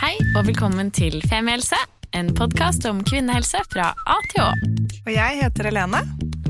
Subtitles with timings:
[0.00, 1.76] Hei og velkommen til Femihelse,
[2.16, 4.46] en podkast om kvinnehelse fra A til Å.
[5.02, 6.00] Og jeg heter Helene.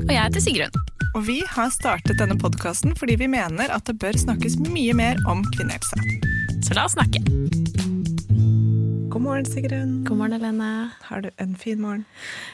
[0.05, 0.77] Og jeg heter Sigrun.
[1.19, 5.19] Og vi har startet denne podkasten fordi vi mener at det bør snakkes mye mer
[5.27, 5.99] om kvinnehelse.
[6.63, 7.19] Så la oss snakke.
[9.11, 9.97] God morgen, Sigrun.
[10.07, 10.71] God morgen, Helene.
[11.09, 12.05] Har du en fin morgen?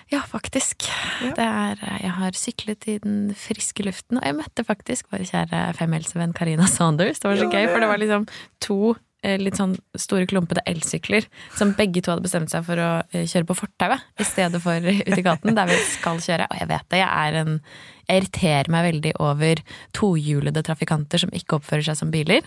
[0.09, 0.89] Ja, faktisk.
[1.21, 1.35] Ja.
[1.37, 5.67] Det er, jeg har syklet i den friske luften, og jeg møtte faktisk vår kjære
[5.77, 7.21] femhelsevenn Karina Saunders.
[7.21, 8.25] Det var så Ja, gøy, for det var liksom
[8.65, 9.03] to eh,
[9.41, 11.25] litt sånn store klumpete elsykler
[11.57, 14.77] som begge to hadde bestemt seg for å eh, kjøre på fortauet i stedet for
[15.09, 16.49] ute i gaten, der vi skal kjøre.
[16.51, 17.61] Og jeg vet det, jeg en
[18.07, 19.59] Jeg irriterer meg veldig over
[19.91, 22.45] tohjulede trafikanter som ikke oppfører seg som biler.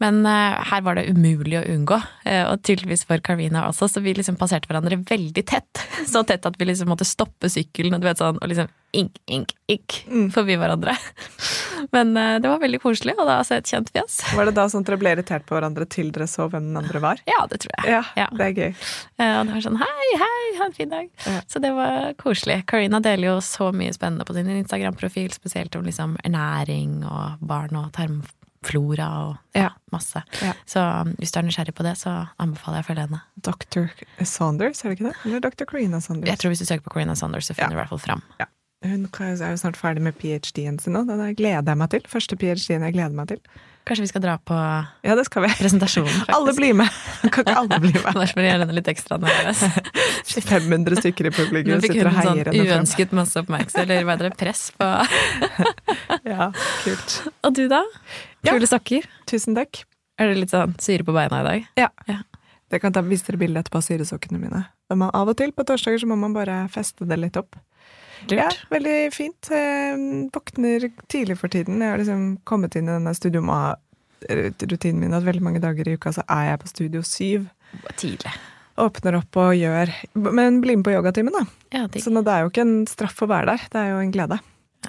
[0.00, 4.02] Men eh, her var det umulig å unngå, eh, og tydeligvis for Carina også, så
[4.04, 5.82] vi liksom passerte hverandre veldig tett.
[6.14, 9.16] Så tett at vi liksom måtte stoppe sykkelen og du vet sånn, og liksom ink,
[9.32, 9.94] ink, ink
[10.34, 10.92] forbi hverandre.
[11.94, 14.18] Men eh, det var veldig koselig, og da så et kjent fjes.
[14.36, 16.78] Var det da sånn at dere ble irritert på hverandre til dere så hvem den
[16.82, 17.22] andre var?
[17.28, 17.90] Ja, det tror jeg.
[17.96, 18.28] Ja, Ja.
[18.36, 18.70] det er gøy.
[19.24, 21.10] Og det var sånn hei, hei, ha en fin dag.
[21.26, 21.40] Ja.
[21.50, 22.60] Så det var koselig.
[22.70, 27.76] Carina deler jo så mye spennende på sin Instagram-profil, spesielt om liksom ernæring og barn
[27.80, 27.90] og
[28.64, 29.70] tarmflora og ja, Ja.
[29.92, 30.22] masse.
[30.42, 30.52] Ja.
[30.66, 33.20] Så um, hvis du er nysgjerrig på det, så anbefaler jeg å følge henne.
[33.36, 33.88] Dr.
[34.24, 35.16] Saunders, er det ikke det?
[35.24, 35.64] Eller Dr.
[35.64, 36.28] Corina Saunders?
[36.30, 38.22] Jeg tror hvis du søker på Corina Saunders, så finner du i hvert fall fram.
[38.40, 38.46] Ja.
[38.84, 41.04] Hun er jo snart ferdig med ph.d.-en sin nå.
[41.08, 42.02] Den gleder jeg meg til.
[42.10, 43.40] Første ph.d.-en jeg gleder meg til.
[43.88, 44.56] Kanskje vi skal dra på
[45.04, 45.52] Ja, det skal vi.
[45.56, 46.34] presentasjonen, faktisk.
[46.36, 46.88] Alle blir med!
[47.34, 48.06] Kan ikke alle bli med?
[48.10, 49.62] Ellers blir henne litt ekstra nervøs.
[50.50, 52.78] 500 stykker i publikum fikk sitter og sånn heier henne fram.
[52.78, 54.90] uønsket masse oppmerksomhet, eller hva heter det, press på
[56.34, 56.50] Ja,
[56.84, 57.18] kult.
[57.44, 57.82] Og du, da?
[58.46, 58.56] Ja.
[58.68, 59.08] Sokker?
[59.30, 59.84] Tusen takk.
[60.20, 61.68] Er det litt sånn syre på beina i dag?
[61.80, 61.90] Ja.
[62.10, 62.20] Ja.
[62.70, 64.64] Det kan ta, vise dere bilde etterpå av syresokkene mine.
[64.90, 67.56] Men man, av og til på torsdager så må man bare feste det litt opp.
[68.24, 68.38] Lurt.
[68.38, 69.50] Ja, veldig fint.
[69.52, 69.96] Eh,
[70.32, 71.82] våkner tidlig for tiden.
[71.82, 73.12] Jeg har liksom kommet inn i denne
[74.22, 77.46] studioma-rutinen min at veldig mange dager i uka så er jeg på Studio 7.
[78.00, 78.34] Tidlig.
[78.80, 79.92] Åpner opp og gjør
[80.34, 81.44] Men bli med på yogatimen, da.
[81.74, 81.86] Ja.
[82.00, 83.66] Så nå, det er jo ikke en straff å være der.
[83.70, 84.40] Det er jo en glede.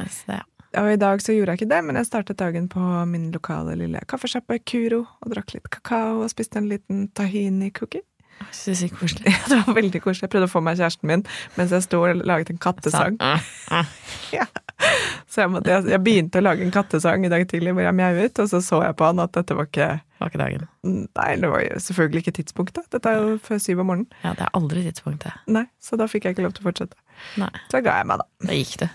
[0.01, 0.41] Altså, ja.
[0.81, 3.77] Og i dag så gjorde jeg ikke det, men jeg startet dagen på min lokale
[3.79, 8.03] lille kaffesjappe Kuro og drakk litt kakao og spiste en liten tahini-cookie.
[8.51, 9.31] Så sykt koselig.
[9.31, 10.25] Ja, det var veldig koselig.
[10.25, 11.23] Jeg prøvde å få meg kjæresten min
[11.55, 13.19] mens jeg sto og laget en kattesang.
[14.35, 14.49] Ja.
[15.31, 17.97] Så jeg, måtte, jeg, jeg begynte å lage en kattesang i dag tidlig hvor jeg
[17.97, 19.87] mjauet, og så så jeg på han at dette var ikke
[20.21, 20.67] Var ikke dagen.
[20.87, 22.85] Nei, det var jo selvfølgelig ikke tidspunktet.
[22.93, 24.19] Dette er jo før syv om morgenen.
[24.23, 25.41] Ja, det er aldri tidspunktet.
[25.51, 26.95] Nei, Så da fikk jeg ikke lov til å fortsette.
[27.41, 27.51] Nei.
[27.71, 28.47] Så ga jeg meg, da.
[28.47, 28.85] Da gikk du.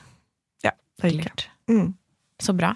[0.64, 1.50] Ja, det gikk jeg.
[1.68, 1.90] Mm.
[2.40, 2.72] Så bra.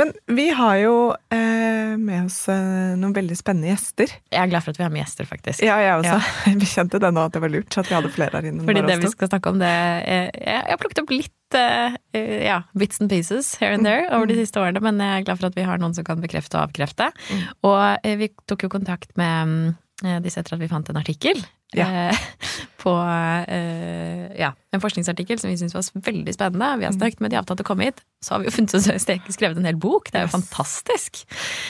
[0.00, 0.94] Men vi har jo
[1.34, 4.14] eh, med oss eh, noen veldig spennende gjester.
[4.32, 5.64] Jeg er glad for at vi har med gjester, faktisk.
[5.66, 6.16] Ja, jeg også.
[6.62, 8.64] Vi kjente det nå at det var lurt at vi hadde flere her inne.
[8.64, 12.40] Fordi det vi skal snakke om, det Jeg jeg har plukket opp litt eh, uh,
[12.44, 14.40] ja, bits and pieces here and there over de Mm.
[14.44, 16.68] siste årene, men jeg er glad for at vi har noen som kan bekrefte og
[16.70, 17.10] avkrefte.
[17.30, 17.46] Mm.
[17.64, 19.74] Og uh, vi tok jo kontakt med mm,
[20.04, 21.40] eh, disse etter at vi fant en artikkel.
[21.74, 22.10] Ja.
[22.82, 26.70] På ja, en forskningsartikkel som vi syntes var veldig spennende.
[26.80, 28.00] Vi har snakket med de avtalte å komme hit.
[28.24, 28.88] Så har vi jo funnet oss
[29.36, 30.08] skrevet en hel bok.
[30.10, 30.48] Det er jo Yes.
[30.48, 31.20] fantastisk.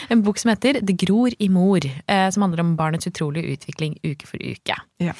[0.09, 4.25] En bok som heter Det gror i mor, som handler om barnets utrolige utvikling uke
[4.31, 4.79] for uke.
[5.03, 5.13] Ja.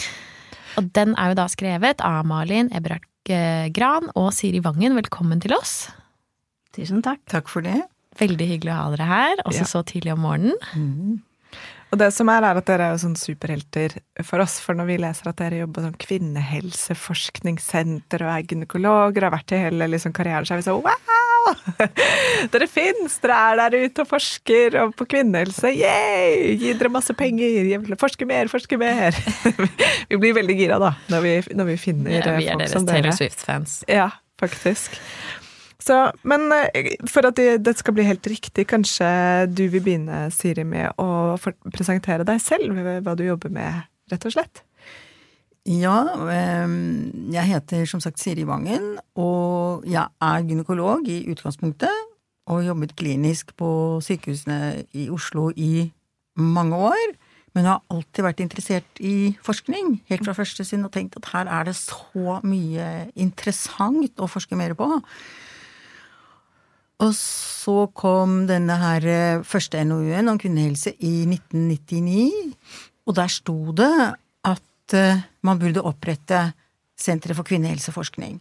[0.79, 3.03] Og den er jo da skrevet av Malin Eberhard
[3.35, 4.95] eh, Gran og Siri Vangen.
[4.99, 5.75] Velkommen til oss.
[6.77, 7.21] Tusen takk.
[7.31, 7.81] Takk for det.
[8.21, 9.69] Veldig hyggelig å ha dere her, også Ja.
[9.71, 10.59] så tidlig om morgenen.
[11.91, 13.91] Og det som er, er at dere er jo sånn superhelter
[14.23, 14.61] for oss.
[14.63, 19.35] For når vi leser at dere jobber på sånn kvinnehelseforskningssenter og er gynekologer og har
[19.39, 21.20] vært i hele liksom, karrieren, så er vi sånn wow!
[22.53, 23.19] Dere fins!
[23.23, 25.73] Dere er der ute og forsker og på kvinnehelse.
[25.75, 26.55] Yay!
[26.61, 27.91] Gi dere masse penger!
[28.01, 29.17] Forske mer, forske mer!
[30.11, 32.65] vi blir veldig gira da, når vi, når vi finner Ja, vi eh, er folk
[32.65, 33.17] deres som Taylor.
[33.17, 33.77] Swift-fans.
[33.91, 34.09] Ja,
[34.41, 34.97] faktisk.
[35.81, 35.99] Så,
[36.29, 39.11] men eh, for at det, det skal bli helt riktig, kanskje
[39.51, 41.37] du vil begynne, Siri, med å
[41.73, 44.65] presentere deg selv, hva du jobber med, rett og slett?
[45.71, 52.07] Ja, ehm, jeg heter som sagt Siri Vangen, og jeg er gynekolog i utgangspunktet.
[52.51, 55.93] Og jobbet klinisk på sykehusene i Oslo i
[56.35, 57.13] mange år.
[57.55, 61.47] Men har alltid vært interessert i forskning, helt fra første stund, og tenkt at her
[61.47, 64.89] er det så mye interessant å forske mer på.
[67.01, 72.27] Og så kom denne her eh, første NOU-en om kvinnehelse i 1999,
[73.07, 73.95] og der sto det
[74.97, 76.51] eh, man burde opprette
[77.01, 78.35] Sentre for kvinnehelseforskning.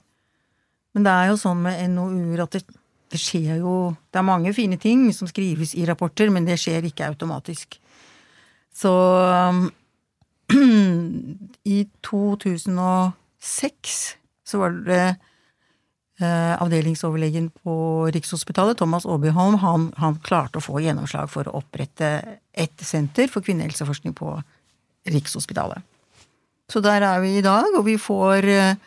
[0.96, 2.64] Men det er jo sånn med NOU-er at det,
[3.14, 6.84] det skjer jo Det er mange fine ting som skrives i rapporter, men det skjer
[6.90, 7.80] ikke automatisk.
[8.76, 8.92] Så
[11.76, 13.98] i 2006
[14.50, 15.06] så var det
[16.20, 17.76] eh, avdelingsoverlegen på
[18.14, 22.10] Rikshospitalet, Thomas Aabyholm, han, han klarte å få gjennomslag for å opprette
[22.52, 24.36] et senter for kvinnehelseforskning på
[25.10, 25.86] Rikshospitalet.
[26.70, 28.82] Så der er vi i dag, og vi får eh,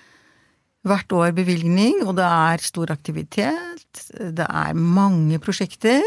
[0.86, 4.02] hvert år bevilgning, og det er stor aktivitet.
[4.12, 6.02] Det er mange prosjekter.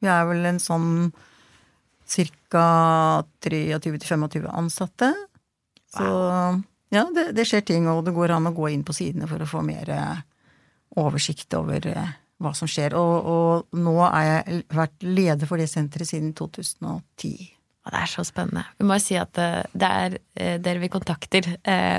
[0.00, 1.10] Vi er vel en sånn
[2.08, 2.64] ca.
[3.44, 5.12] 23-25 ansatte.
[5.92, 6.08] Så
[6.92, 9.44] ja, det, det, skjer ting, og det går an å gå inn på sidene for
[9.44, 10.24] å få mer eh,
[11.00, 12.96] oversikt over eh, hva som skjer.
[12.96, 17.57] Og, og nå har jeg vært leder for det senteret siden 2010.
[17.88, 18.64] Det er så spennende.
[18.78, 20.16] Vi må jo si at eh, det er
[20.62, 21.46] dere vi kontakter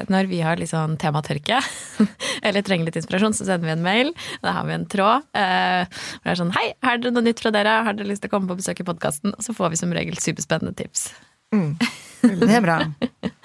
[0.07, 1.57] når vi har litt sånn tematørke.
[2.47, 4.11] Eller trenger litt inspirasjon, så sender vi en mail.
[4.43, 5.25] Da har vi en tråd.
[5.27, 7.73] Og det er sånn Hei, har dere noe nytt fra dere?
[7.83, 9.35] Har dere lyst til å komme på besøk i podkasten?
[9.35, 11.09] Og så får vi som regel superspennende tips.
[11.51, 11.75] Mm.
[12.23, 12.79] Det er bra.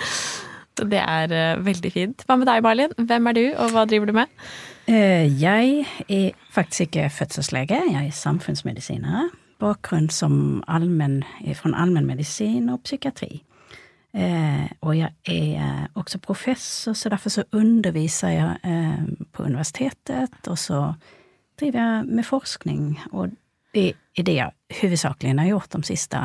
[0.79, 2.25] Så det er veldig fint.
[2.27, 2.95] Hva med deg, Malin?
[2.99, 4.47] Hvem er du, og hva driver du med?
[4.87, 11.23] Jeg er faktisk ikke fødselslege, jeg er samfunnsmedisiner bakgrunn som allmenn,
[11.55, 13.43] fra allmennmedisin og psykiatri.
[14.15, 20.39] Eh, og jeg er eh, også professor, så derfor så underviser jeg eh, på universitetet,
[20.47, 20.93] og så
[21.61, 23.35] driver jeg med forskning, og
[23.75, 26.21] det er det jeg hovedsakelig har gjort de siste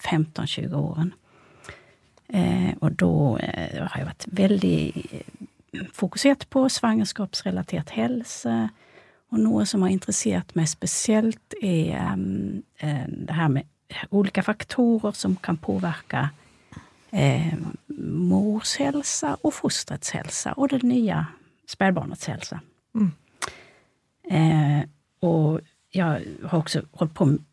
[0.00, 1.12] 15-20 årene.
[2.32, 3.12] Eh, og da
[3.44, 4.78] eh, har jeg vært veldig
[5.94, 8.56] fokusert på svangerskapsrelatert helse,
[9.32, 13.66] og noe som har interessert meg spesielt, er um, det her med
[14.10, 16.28] ulike faktorer som kan påvirke
[17.12, 17.54] eh,
[17.98, 21.22] mors helse og fosterets helse, og det nye
[21.70, 22.58] spedbarnets helse.
[22.94, 23.12] Mm.
[24.30, 24.82] Eh,
[25.22, 25.60] og
[25.94, 27.44] jeg har også holdt på med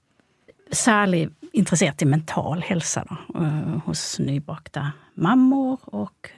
[0.74, 4.81] Særlig interessert i mental helse da, eh, hos nybakte
[5.22, 6.31] mammaer, og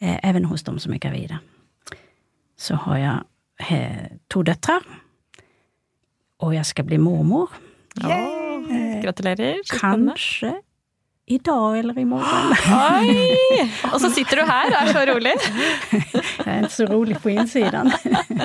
[0.00, 1.36] eh, even hos de som er gravide.
[2.56, 3.18] Så har jeg
[3.62, 4.80] har to døtre.
[6.44, 7.52] Og jeg skal bli mormor.
[8.02, 9.62] Eh, Gratulerer.
[9.70, 10.52] Kanskje
[11.26, 12.52] i dag eller i morgen.
[13.00, 13.68] Oi!
[13.92, 15.32] Og så sitter du her og er så rolig.
[16.46, 17.90] jeg er ikke så rolig på innsiden.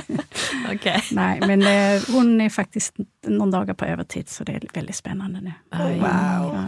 [0.73, 1.03] okay.
[1.13, 5.43] Nei, men eh, hun er faktisk noen dager på overtid, så det er veldig spennende
[5.45, 5.53] nå.
[6.01, 6.47] Wow.
[6.55, 6.63] Ja.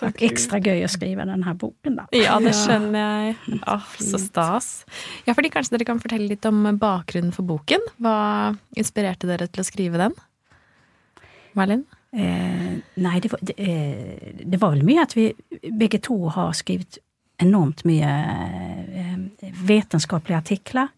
[0.00, 2.06] Så ekstra gøy å skrive denne boken, da.
[2.16, 3.34] Ja, det skjønner jeg.
[3.74, 4.68] Åh, så stas.
[5.26, 7.84] Ja, fordi kanskje dere kan fortelle litt om bakgrunnen for boken?
[8.00, 8.16] Hva
[8.80, 10.16] inspirerte dere til å skrive den?
[11.58, 11.84] Malin?
[12.16, 15.28] Eh, nei, det var, det, eh, det var, vel mye at vi
[15.68, 16.98] begge to har skrevet
[17.40, 20.88] enormt mye eh, vitenskapelige artikler.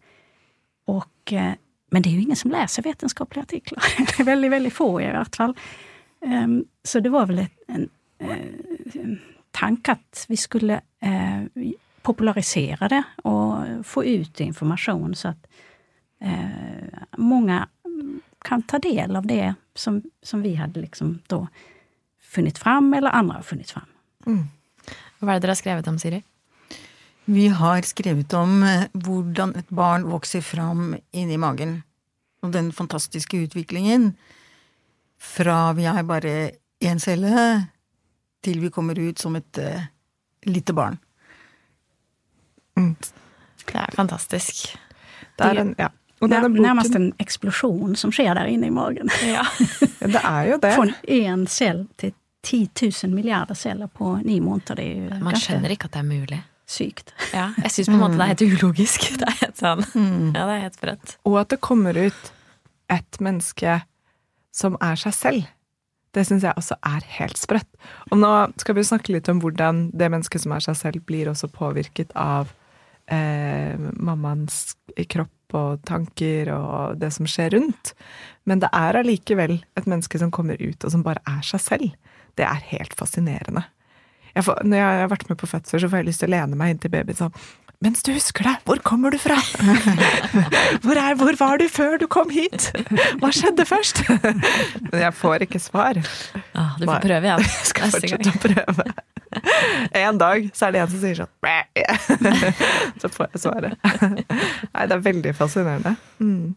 [0.93, 1.57] Og, eh,
[1.91, 3.99] men det er jo ingen som leser vitenskapelige artikler.
[4.31, 5.57] veldig, veldig få, i hvert fall.
[6.23, 7.89] Um, så det var vel et, en
[9.53, 11.45] tanke at vi skulle eh,
[12.03, 15.47] popularisere det og få ut informasjon, så at
[16.21, 17.61] eh, mange
[18.43, 21.45] kan ta del av det som, som vi hadde liksom da
[22.33, 23.87] funnet fram, eller andre har funnet fram.
[24.27, 24.43] Mm.
[25.23, 26.19] Hva er det dere har skrevet om, Siri?
[27.25, 31.77] Vi har skrevet om hvordan et barn vokser fram inni magen.
[32.43, 34.11] Og den fantastiske utviklingen
[35.23, 36.33] fra vi er bare
[36.83, 37.69] én celle
[38.43, 39.83] til vi kommer ut som et uh,
[40.49, 40.97] lite barn.
[42.77, 42.95] Mm.
[43.65, 44.77] Det er fantastisk.
[45.37, 45.89] Det er, en, ja.
[46.21, 49.09] det er nærmest en eksplosjon som skjer der inne i magen.
[49.33, 49.45] Ja.
[50.15, 50.73] det er jo det.
[50.75, 52.13] Fra én selv til
[52.43, 52.69] 10
[53.03, 54.75] 000 milliarder celler på ni måneder.
[54.75, 56.41] Det er jo Man skjønner ikke at det er mulig.
[56.67, 57.13] Sykt.
[57.33, 59.09] Ja, jeg syns på en måte det er helt ulogisk.
[59.19, 59.81] Det er helt sånn.
[59.93, 60.29] Mm.
[60.31, 61.17] Ja, det er helt sprøtt.
[61.27, 62.31] Og at det kommer ut
[62.91, 63.81] et menneske
[64.55, 65.49] som er seg selv.
[66.13, 67.69] Det syns jeg også er helt sprøtt.
[68.11, 71.31] Og nå skal vi snakke litt om hvordan det mennesket som er seg selv, blir
[71.31, 72.51] også påvirket av
[73.11, 74.75] eh, mammaens
[75.09, 77.93] kropp og tanker og det som skjer rundt.
[78.49, 82.13] Men det er allikevel et menneske som kommer ut, og som bare er seg selv.
[82.37, 83.65] Det er helt fascinerende.
[84.33, 86.33] Jeg får, når jeg har vært med på fødsel, så får jeg lyst til å
[86.33, 87.35] lene meg inntil babyen sånn
[87.83, 89.35] mens du husker det, hvor kommer du fra?
[90.83, 92.69] Hvor, er, hvor, var du før du kom hit?
[93.21, 94.01] Hva skjedde først?
[94.09, 95.99] Men jeg får ikke svar.
[96.55, 97.43] Ah, du får prøve igjen.
[97.59, 98.87] Jeg skal fortsette å prøve.
[100.03, 103.79] En dag så er det en som sier sånn Så får jeg svaret.
[103.81, 105.95] Nei, det er veldig fascinerende.
[106.21, 106.53] Mm.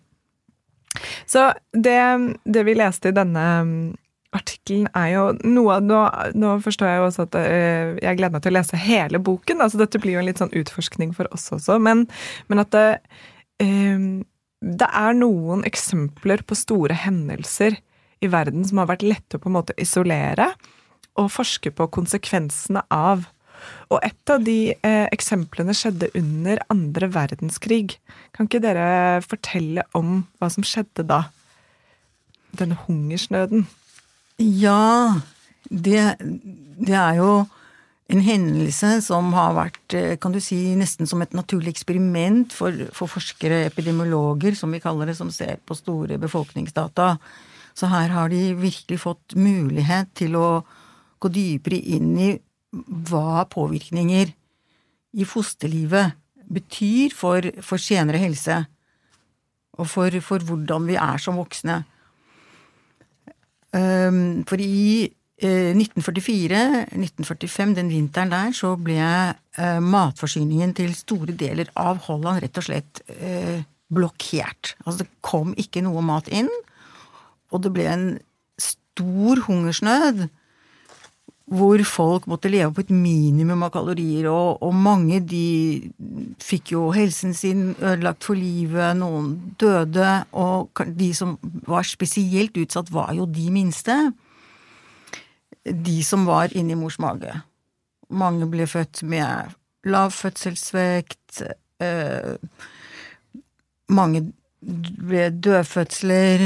[1.24, 1.96] Så det,
[2.44, 3.46] det, vi leste i denne
[4.36, 6.02] artikkelen er jo noe nå,
[6.36, 9.64] nå, forstår jeg jo også at uh, jeg gleder meg til å lese hele boken.
[9.64, 11.80] altså Dette blir jo en litt sånn utforskning for oss også.
[11.82, 12.06] Men,
[12.52, 12.86] men at det,
[13.64, 14.06] uh,
[14.66, 17.80] det er noen eksempler på store hendelser
[18.24, 20.50] i verden som har vært lette å på en måte isolere,
[21.16, 23.30] og forske på konsekvensene av
[23.90, 27.96] Og et av de eh, eksemplene skjedde under andre verdenskrig.
[28.36, 31.22] Kan ikke dere fortelle om hva som skjedde da?
[32.52, 33.64] Denne hungersnøden.
[34.42, 35.20] Ja,
[35.70, 37.30] det, det er jo
[38.12, 42.74] en hendelse som har vært, eh, kan du si, nesten som et naturlig eksperiment for,
[42.94, 47.16] for forskere, epidemiologer, som vi kaller det, som ser på store befolkningsdata.
[47.76, 50.48] Så her har de virkelig fått mulighet til å
[51.20, 52.30] gå dypere inn i
[53.10, 54.30] hva påvirkninger
[55.16, 56.14] i fosterlivet
[56.46, 58.62] betyr for, for senere helse,
[59.76, 61.82] og for, for, hvordan vi er som voksne.
[63.74, 65.10] Um, for i
[65.42, 72.64] 1944-1945, den vinteren der, så ble eh, matforsyningen til store deler av Holland rett og
[72.64, 73.60] slett eh,
[73.92, 74.80] blokkert.
[74.86, 76.48] Altså det kom ikke noe mat inn,
[77.52, 78.16] og det ble en
[78.56, 80.32] stor hungersnød
[81.46, 85.90] hvor folk måtte leve på et minimum av kalorier, og, og, mange de
[86.42, 91.36] fikk jo helsen sin ødelagt for livet, noen døde, og de som
[91.68, 93.94] var spesielt utsatt, var jo de minste
[95.66, 97.32] de som var inni mors mage.
[98.10, 99.54] Mange ble født med
[99.86, 101.42] lav fødselsvekt,
[101.82, 102.34] eh,
[103.88, 104.22] mange
[104.62, 106.42] ble dødfødsler,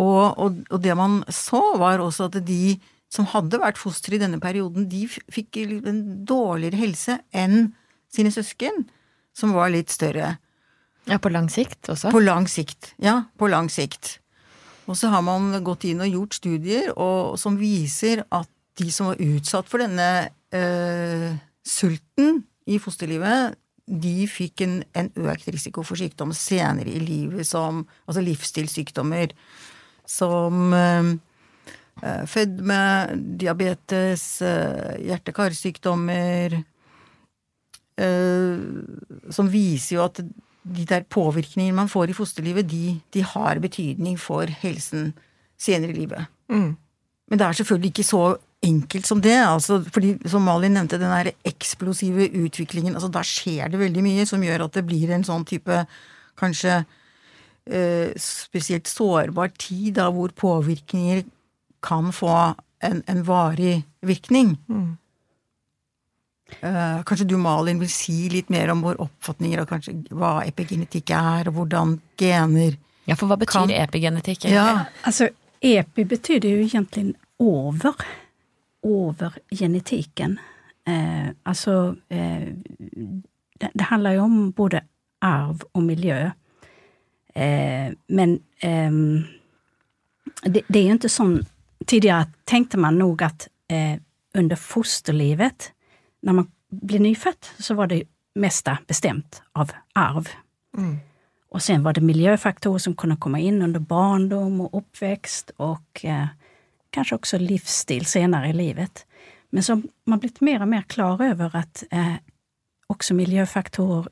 [0.00, 2.76] og, og, og, det man så, var også at de
[3.14, 7.70] som hadde vært foster i denne perioden, de fikk en dårligere helse enn
[8.10, 8.86] sine søsken,
[9.34, 10.36] som var litt større.
[11.06, 12.10] Ja, på lang sikt også?
[12.14, 13.24] På lang sikt, ja.
[13.38, 14.18] På lang sikt.
[14.88, 19.12] Og så har man gått inn og gjort studier og, som viser at de som
[19.12, 20.08] var utsatt for denne
[20.56, 21.28] øh,
[21.64, 23.54] sulten i fosterlivet,
[23.84, 29.34] de fikk en, en, økt risiko for sykdom senere i livet, som altså livsstilssykdommer
[30.08, 31.14] som øh,
[32.02, 32.80] fedme,
[33.38, 36.62] diabetes, øh, hjerte-karsykdommer
[39.30, 40.18] Som viser jo at
[40.64, 45.12] de der påvirkningene man får i fosterlivet, de, de har betydning for helsen
[45.60, 46.26] senere i livet.
[46.48, 46.76] Mm.
[47.28, 48.22] Men det er selvfølgelig ikke så
[48.64, 49.36] enkelt som det.
[49.36, 54.26] altså, fordi Som Malin nevnte, den der eksplosive utviklingen altså Da skjer det veldig mye
[54.26, 55.84] som gjør at det blir en sånn type
[56.40, 56.84] kanskje
[57.66, 61.22] eh, spesielt sårbar tid, da hvor påvirkninger
[61.84, 62.32] kan få
[62.84, 64.54] en, en varig virkning.
[64.68, 64.96] Mm.
[66.60, 71.14] Uh, kanskje du, Malin, vil si litt mer om våre oppfatninger av kanskje hva epigenetikk
[71.16, 72.76] er, og hvordan gener
[73.08, 73.72] Ja, for hva betyr kan...
[73.72, 74.46] epigenetikk?
[74.52, 74.86] Ja.
[75.04, 75.28] Altså,
[75.64, 77.96] epi betyr jo egentlig over.
[78.84, 80.38] Over genetikken.
[80.86, 82.48] Eh, altså eh,
[83.60, 84.80] det, det, handler jo om både
[85.22, 86.30] arv og miljø.
[87.34, 89.24] Eh, men ehm,
[90.44, 91.38] det, det, er jo ikke sånn
[91.86, 93.98] Tidligere tenkte man nog at eh,
[94.34, 95.72] under fosterlivet
[96.22, 98.02] när man blev nyfødt, så var det
[98.34, 100.28] mesta bestämt av arv.
[100.76, 100.96] Mm.
[101.48, 106.26] Och sen var det miljöfaktorer som kunne komme inn under barndom og oppvekst, og eh,
[106.90, 109.06] kanske också livsstil senere i livet.
[109.50, 112.14] Men så har man blitt mer og mer klar over at eh,
[112.86, 114.08] också miljöfaktorer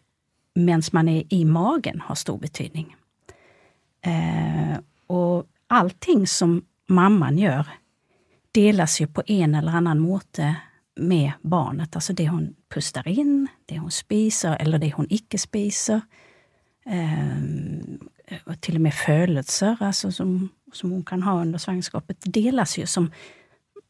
[0.54, 2.96] mens man er i magen har stor betydning.
[4.02, 7.68] Eh, och allting som mamman gjør,
[8.54, 10.54] deles jo på en eller annen måte
[10.96, 11.96] med barnet.
[11.96, 16.02] Altså det hun puster inn, det hun spiser, eller det hun ikke spiser.
[16.84, 17.38] Eh,
[18.46, 22.86] og til og med følelser altså som, som hun kan ha under svangerskapet, deles jo
[22.86, 23.12] som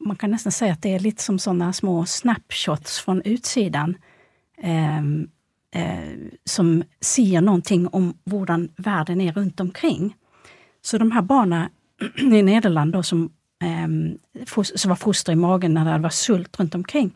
[0.03, 3.93] Man kan nesten si at det er litt som sånne små snapshots fra utsiden.
[4.57, 5.05] Eh,
[5.71, 10.13] eh, som sier noe om hvordan verden er rundt omkring.
[10.81, 11.69] Så de her barna
[12.17, 13.25] i Nederland da, som
[13.63, 13.87] eh,
[14.63, 17.13] som var foster i magen når det var sult rundt omkring,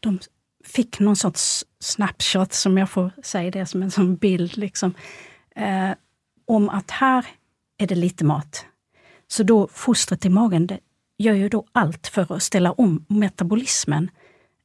[0.00, 0.18] de
[0.66, 4.94] fikk noen sorts snapshot, som jeg får si det som en sånn bild, liksom,
[5.56, 5.92] eh,
[6.50, 7.28] om at her
[7.80, 8.64] er det lite mat.
[9.30, 10.80] Så da fosteret i magen det
[11.20, 14.08] gjør jo da alt for å stelle om metabolismen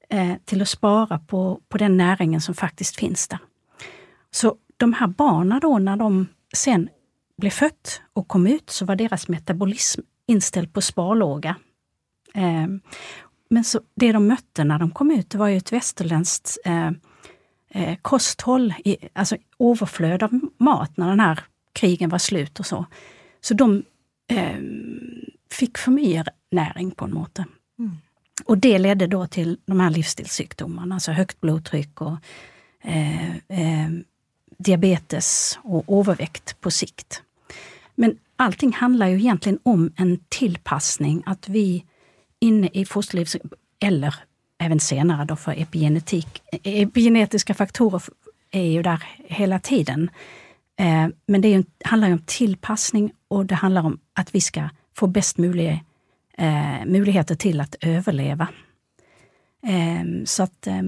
[0.10, 3.44] eh, til å spare på, på, den næringen som faktisk finnes der.
[4.32, 6.10] Så de her barna da, når de
[6.56, 6.90] sen
[7.42, 11.56] ble født og kom ut, så var deres metabolisme innstilt på sparlåga.
[12.34, 12.68] Eh,
[13.50, 16.92] men så, det de møtte når de kom ut, det var jo et västerländskt eh,
[17.70, 21.30] eh, kosthåll, i, alltså overflöd av mat når denne
[21.76, 22.82] krigen var slut og så.
[23.42, 23.70] Så de
[24.34, 24.58] eh,
[25.54, 26.26] fikk for mye
[26.56, 27.46] næring på en måte.
[27.80, 27.94] Mm.
[28.48, 32.18] Og det ledde da til de her livsstilssykdommene, altså høyt blodtrykk og
[32.84, 33.94] eh,
[34.58, 37.22] diabetes og overvekt på sikt.
[37.96, 41.84] Men allting handler jo egentlig om en tilpasning, at vi
[42.42, 43.38] inne i fosterlivs...
[43.82, 44.16] eller
[44.60, 46.42] även senare då för epigenetik.
[46.64, 48.02] Epigenetiska faktorer
[48.52, 50.10] är ju där hela tiden.
[50.80, 55.08] Eh, men det handler ju om tillpassning och det handlar om att vi ska få
[55.08, 55.80] bäst möjliga
[56.38, 58.48] eh, möjligheter till att överleva.
[59.68, 60.84] Eh, så eh,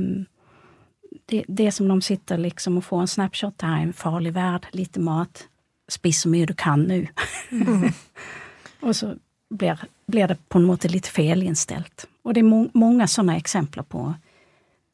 [1.26, 5.00] det, det som de sitter liksom och får en snapshot här, en farlig värld, lite
[5.00, 5.48] mat,
[5.88, 7.06] spis så mye du kan nå.
[7.52, 7.92] Mm.
[8.82, 9.16] og så
[9.50, 12.08] blir, blir det på en måte litt felinställt.
[12.24, 14.10] Og det er må mange sånne eksempler på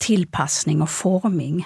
[0.04, 1.64] tilpasning og forming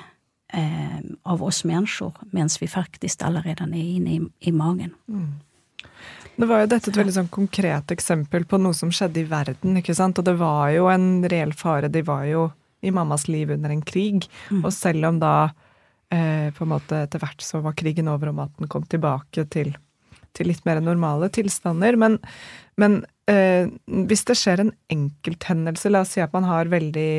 [0.53, 4.93] eh, av oss mennesker, mens vi faktisk allerede er inne i, i magen.
[5.07, 5.33] Mm.
[6.37, 9.79] Det var jo dette et veldig sånn konkret eksempel på noe som skjedde i verden.
[9.79, 10.19] ikke sant?
[10.21, 11.89] Og det var jo en reell fare.
[11.89, 12.43] De var jo
[12.87, 14.27] i mammas liv under en krig.
[14.51, 14.63] Mm.
[14.63, 15.33] Og selv om da
[16.13, 19.75] eh, på en måte etter hvert så var krigen over og maten kom tilbake til,
[20.37, 21.99] til litt mer normale tilstander.
[21.99, 22.17] Men,
[22.79, 23.01] men
[23.31, 23.69] eh,
[24.09, 27.11] hvis det skjer en enkelthendelse, la oss si at man har veldig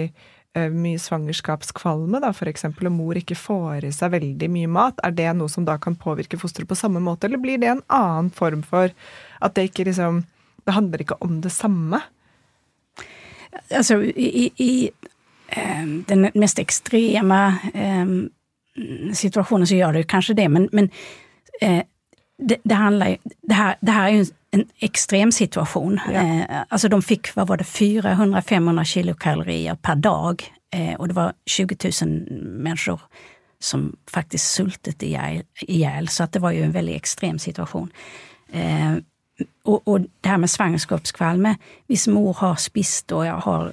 [0.58, 5.12] Eh, mye svangerskapskvalme, da, eksempel, og mor ikke får i seg veldig mye mat, er
[5.12, 8.30] det noe som da kan påvirke fosteret på samme måte, eller blir det en annen
[8.34, 8.88] form for
[9.40, 10.24] at det ikke liksom
[10.68, 12.02] Det handler ikke om det samme?
[13.72, 14.90] Altså, i, i
[16.08, 17.38] den mest ekstreme
[17.74, 18.30] um,
[19.12, 20.90] situasjonen så gjør det kanskje det, men, men
[21.62, 21.80] uh,
[22.48, 23.16] det, det, handler
[23.48, 26.00] det her, det her er jo en extrem situation.
[26.08, 26.22] Ja.
[26.22, 30.44] Eh, altså de fick, hva var det, 400-500 kilokalorier per dag.
[30.72, 33.02] Eh, og det var 20 000 mennesker
[33.60, 35.16] som faktisk sultet i
[35.66, 37.92] hjel, Så att det var jo en veldig extrem situation.
[38.52, 38.96] Eh,
[39.64, 43.70] og, og, det her med svangerskapskvalme, hvis mor har spist og jag har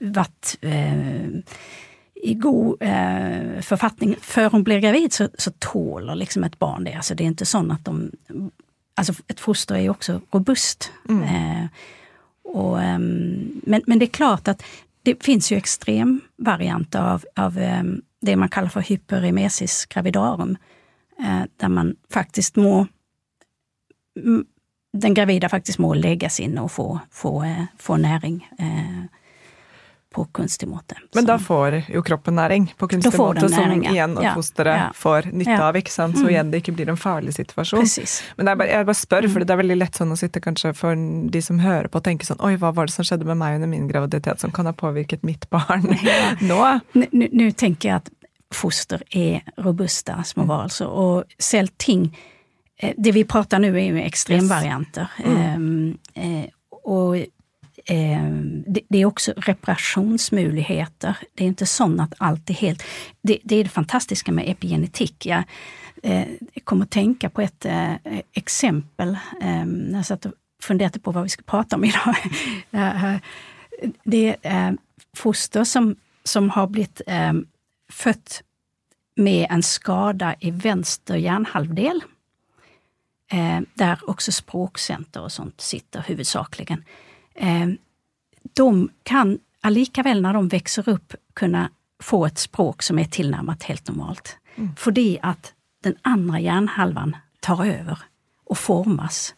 [0.00, 1.40] eh, eh
[2.22, 6.92] i god eh, forfatning før hun blir gravid, så, så tåler liksom et barn det.
[7.00, 8.50] Altså, det er ikke sånn at de
[9.00, 10.90] Altså, et foster er jo også robust.
[11.08, 11.20] Mm.
[11.24, 11.84] Eh,
[12.50, 14.64] og, um, men, men, det er klart at
[15.08, 20.56] det fins jo ekstremvarianter av, av um, det man kaller for hyperemesis gravidarum,
[21.22, 22.86] eh, der man faktisk må
[24.92, 28.40] Den gravida faktisk må legges inn og få, få, eh, få næring.
[28.58, 29.04] Eh,
[30.14, 30.96] på kunstig måte.
[31.14, 34.88] Men da får jo kroppen næring på kunstig måte, som igjen og fosteret ja.
[34.96, 35.68] får nytte ja.
[35.68, 35.76] av.
[35.78, 36.18] ikke sant?
[36.18, 36.30] Så mm.
[36.32, 37.84] igjen det ikke blir en farlig situasjon.
[37.84, 38.16] Precis.
[38.36, 40.98] Men bare, jeg bare spør, for det er veldig lett sånn å sitte kanskje for
[41.30, 43.60] de som hører på og tenke sånn Oi, hva var det som skjedde med meg
[43.60, 45.86] under min graviditet som kan ha påvirket mitt barn
[46.50, 46.60] nå?
[46.96, 48.14] Nå tenker jeg at
[48.50, 50.86] foster er robuste små mm.
[50.88, 52.08] og selv ting
[52.80, 55.20] eh, Det vi prater nå, er jo ekstremvarianter.
[55.22, 55.60] Yes.
[55.60, 55.92] Mm.
[56.16, 56.48] Um,
[56.90, 57.20] og
[58.88, 61.16] det, är också reparationsmöjligheter.
[61.34, 62.82] Det är inte sånn att allt är helt...
[63.22, 65.26] Det, det är det fantastiska med epigenetik.
[65.26, 65.42] Jag,
[66.02, 66.26] eh,
[66.64, 67.94] kom att tänka på ett eh,
[68.32, 72.16] exempel när jag satt och funderade på vad vi ska prata om idag.
[74.04, 74.76] det är
[75.16, 77.00] foster som, som har blivit
[77.92, 78.42] fött
[79.16, 82.00] med en skada i vänster hjärnhalvdel.
[83.74, 88.68] där också språkcenter och sånt sitter huvudsakligen eh, de
[89.06, 91.68] kan allikevel når de vokser opp, kunne
[92.02, 94.36] få et språk som er tilnærmet helt normalt.
[94.56, 94.72] Mm.
[94.80, 95.52] Fordi at
[95.84, 97.14] den andre hjernehalvan
[97.44, 98.04] tar over
[98.50, 99.30] og formes.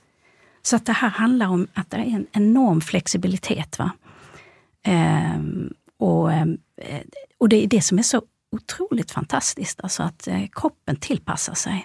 [0.63, 3.79] Så at det her handler om at det er en enorm fleksibilitet.
[3.79, 3.91] Va?
[4.87, 5.41] Eh,
[6.03, 7.03] og, eh,
[7.41, 11.83] og, det er det som er så utrolig fantastisk, altså at eh, kroppen tilpasser seg.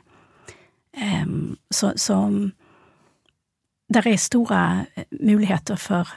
[0.94, 1.26] Eh,
[1.72, 2.22] så, så
[3.88, 4.62] det er store
[4.96, 6.10] eh, muligheter for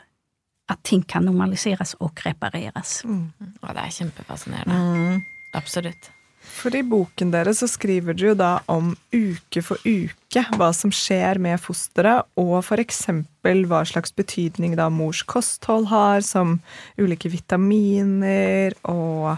[0.71, 3.01] at ting kan normaliseres og repareres.
[3.05, 3.33] Mm.
[3.63, 4.79] Og det er kjempefascinerende.
[4.79, 5.21] Mm.
[5.55, 6.11] Absolutt.
[6.51, 10.93] For i boken deres så skriver dere jo da om uke for uke hva som
[10.95, 13.03] skjer med fosteret, og f.eks.
[13.43, 16.59] hva slags betydning da mors kosthold har, som
[16.99, 19.37] ulike vitaminer og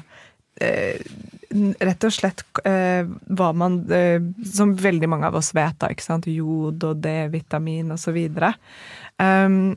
[1.82, 6.06] rett og slett eh, hva man eh, Som veldig mange av oss vet, da, ikke
[6.06, 6.28] sant.
[6.30, 8.18] Jod og D-vitamin osv.
[9.20, 9.74] Um,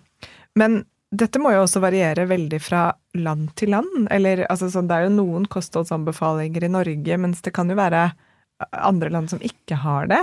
[0.55, 0.83] men
[1.15, 2.87] dette må jo også variere veldig fra
[3.19, 4.07] land til land.
[4.11, 8.09] Eller, altså, sånn, det er jo noen kostholdsanbefalinger i Norge, mens det kan jo være
[8.75, 10.21] andre land som ikke har det.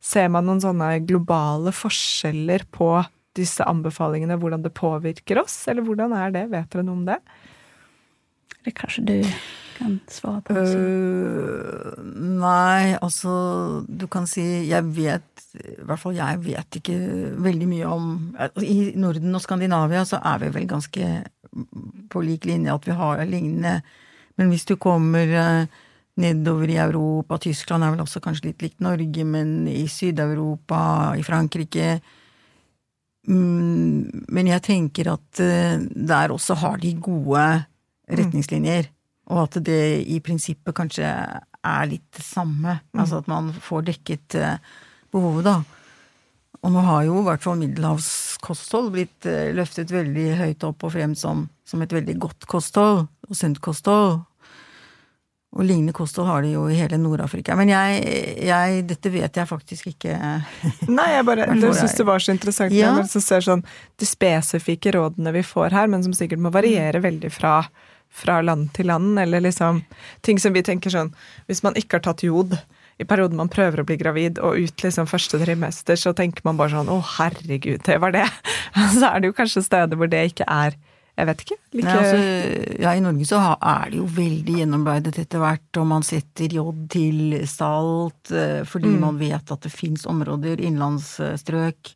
[0.00, 2.92] Ser man noen sånne globale forskjeller på
[3.36, 6.46] disse anbefalingene, hvordan det påvirker oss, eller hvordan er det?
[6.52, 7.20] Vet dere noe om det?
[8.64, 9.16] Det kanskje du
[9.80, 10.54] kan svare på?
[10.54, 11.96] Uh,
[12.40, 13.32] nei, altså
[13.88, 16.96] Du kan si Jeg vet I hvert fall jeg vet ikke
[17.40, 18.10] veldig mye om
[18.62, 21.12] I Norden og Skandinavia så er vi vel ganske
[22.10, 23.80] på lik linje at vi har lignende
[24.38, 25.80] Men hvis du kommer uh,
[26.20, 30.80] nedover i Europa Tyskland er vel også kanskje litt likt Norge, men i Syd-Europa,
[31.16, 32.00] i Frankrike
[33.28, 37.46] mm, men jeg tenker at eh, der også har de gode
[38.18, 38.90] retningslinjer.
[39.30, 42.80] Og at det i prinsippet kanskje er litt det samme.
[42.96, 44.72] Altså at man får dekket eh,
[45.12, 45.58] behovet, da.
[46.60, 50.92] Og nå har jo i hvert fall middelhavskosthold blitt eh, løftet veldig høyt opp og
[50.96, 54.20] frem som, som et veldig godt kosthold, og sunt kosthold.
[55.50, 57.56] Og lignende kosthold har de jo i hele Nord-Afrika.
[57.58, 58.02] Men jeg,
[58.46, 60.14] jeg Dette vet jeg faktisk ikke.
[60.98, 62.92] Nei, jeg bare jeg syns det var så interessant Ja.
[62.94, 63.64] man ser sånn
[63.98, 67.56] de spesifikke rådene vi får her, men som sikkert må variere veldig fra,
[68.10, 69.82] fra land til land, eller liksom
[70.26, 71.12] ting som vi tenker sånn
[71.46, 72.56] Hvis man ikke har tatt jod
[73.00, 76.58] i perioden man prøver å bli gravid, og ut liksom første trimester, så tenker man
[76.58, 78.26] bare sånn å herregud, det var det.
[78.98, 80.76] Så er det jo kanskje steder hvor det ikke er
[81.16, 81.56] Jeg vet ikke.
[81.74, 85.86] Like Nei, altså, ja, I Norge så er det jo veldig gjennomarbeidet etter hvert, og
[85.90, 89.00] man setter jod til salt eh, fordi Mm.
[89.00, 91.92] man vet at det fins områder, innlandsstrøk,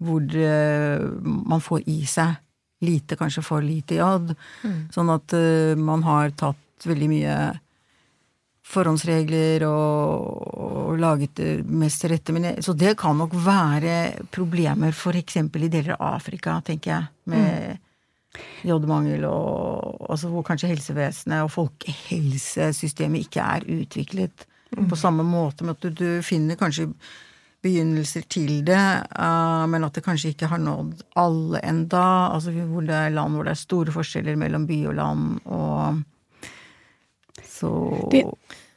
[0.00, 2.36] hvor eh, man får i seg
[2.84, 4.34] lite, kanskje for lite jod.
[4.94, 7.36] Sånn at uh, man har tatt veldig mye
[8.64, 10.24] forhåndsregler og,
[10.56, 12.32] og laget det mest rette.
[12.34, 17.10] Men jeg, så det kan nok være problemer eksempel i deler av Afrika, tenker jeg.
[17.34, 17.82] Med
[18.66, 25.76] jodmangel og altså hvor kanskje helsevesenet og folkehelsesystemet ikke er utviklet på samme måte, men
[25.76, 26.88] at du, du finner kanskje
[27.64, 28.82] begynnelser til det,
[29.18, 32.04] eh, men at det kanskje ikke har nådd alle enda.
[32.34, 36.02] Altså hvor det er land hvor det er store forskjeller mellom by og land, og
[37.54, 37.70] så
[38.10, 38.24] Det,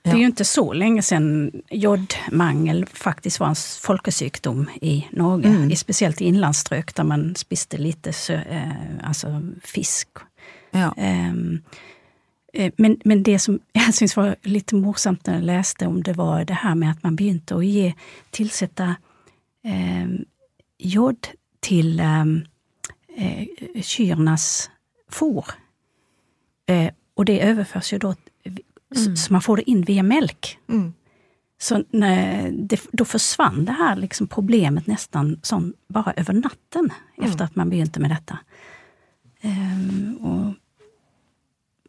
[0.08, 5.50] det er jo ikke så lenge siden jodmangel faktisk var en folkesykdom i Norge.
[5.50, 5.72] Mm.
[5.72, 10.24] I, speciellt i inlandsstrøk der man spiste lite eh, fisk.
[10.72, 10.94] Ja.
[10.98, 11.34] Eh,
[12.78, 16.46] men, men det som jeg syntes var litt morsomt når jeg leste om det, var
[16.50, 17.92] det her med at man begynte å gi,
[18.36, 18.96] tilsette
[19.68, 20.14] eh,
[20.78, 21.32] jod
[21.66, 23.44] til eh,
[23.82, 24.48] kyrnes
[25.14, 25.54] fôr.
[26.68, 28.16] Eh, og det overføres jo da
[28.96, 30.54] så, så man får det inn via melk.
[30.72, 30.94] Mm.
[31.60, 37.72] Så da forsvant det her liksom problemet nesten sånn bare over natten efter at man
[37.74, 38.38] begynte med dette.
[39.42, 40.54] Ehm, och,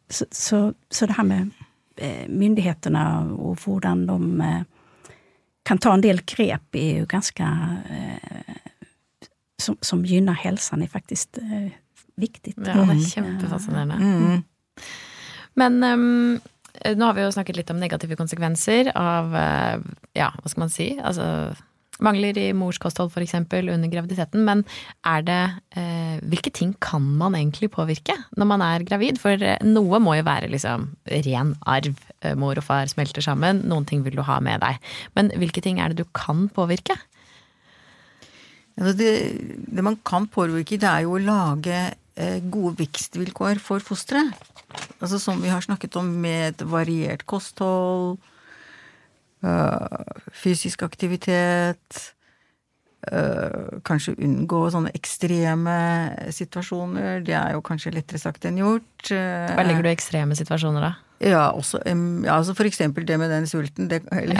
[0.08, 1.50] så, så, så det här med
[1.96, 4.62] eh, myndigheterna och hvordan de eh,
[5.62, 8.54] kan ta en del grep är ju ganska eh,
[9.62, 11.38] som, som gynnar hälsan är faktiskt
[12.14, 12.54] viktig.
[12.56, 13.94] Ja, det er kjempefascinerende.
[13.94, 14.42] Mm.
[15.54, 16.40] Men um,
[16.96, 19.34] nå har vi jo snakket litt om negative konsekvenser av
[20.14, 21.54] ja, hva skal man si, altså
[22.04, 23.34] mangler i mors kosthold f.eks.
[23.38, 24.44] under graviditeten.
[24.46, 24.64] Men
[25.06, 25.40] er det
[25.76, 29.20] eh, Hvilke ting kan man egentlig påvirke når man er gravid?
[29.22, 30.88] For eh, noe må jo være liksom
[31.26, 32.00] ren arv.
[32.22, 33.64] Eh, Mor og far smelter sammen.
[33.68, 34.82] Noen ting vil du ha med deg.
[35.18, 36.98] Men hvilke ting er det du kan påvirke?
[38.78, 39.12] Altså det,
[39.66, 41.78] det man kan påvirke, det er jo å lage
[42.14, 44.36] eh, gode vekstvilkår for fosteret.
[45.00, 48.18] Altså som vi har snakket om med et variert kosthold,
[50.34, 52.00] fysisk aktivitet,
[53.12, 55.76] øh, kanskje unngå sånne ekstreme
[56.34, 57.22] situasjoner.
[57.26, 59.10] Det er jo kanskje lettere sagt enn gjort.
[59.10, 60.94] Eh, Hva legger du i ekstreme situasjoner, da?
[61.18, 63.88] Ja, også, ja, altså for eksempel det med den sulten.
[63.90, 64.38] Det, eller,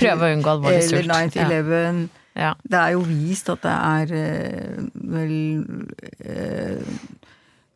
[0.00, 1.04] Prøve å unngå alvorlig sult.
[1.04, 1.28] Eller
[1.68, 2.08] 9-11.
[2.36, 2.54] Ja.
[2.64, 5.36] Det er jo vist at det er eh, vel
[6.20, 6.96] eh,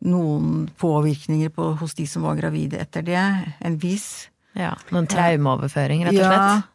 [0.05, 3.23] noen påvirkninger på, hos de som var gravide etter det.
[3.61, 4.29] En viss.
[4.57, 4.75] Ja.
[4.91, 6.69] Noen traumeoverføring, rett og slett?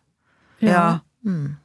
[0.65, 0.73] Ja.
[0.73, 0.87] ja.
[1.27, 1.57] Mm.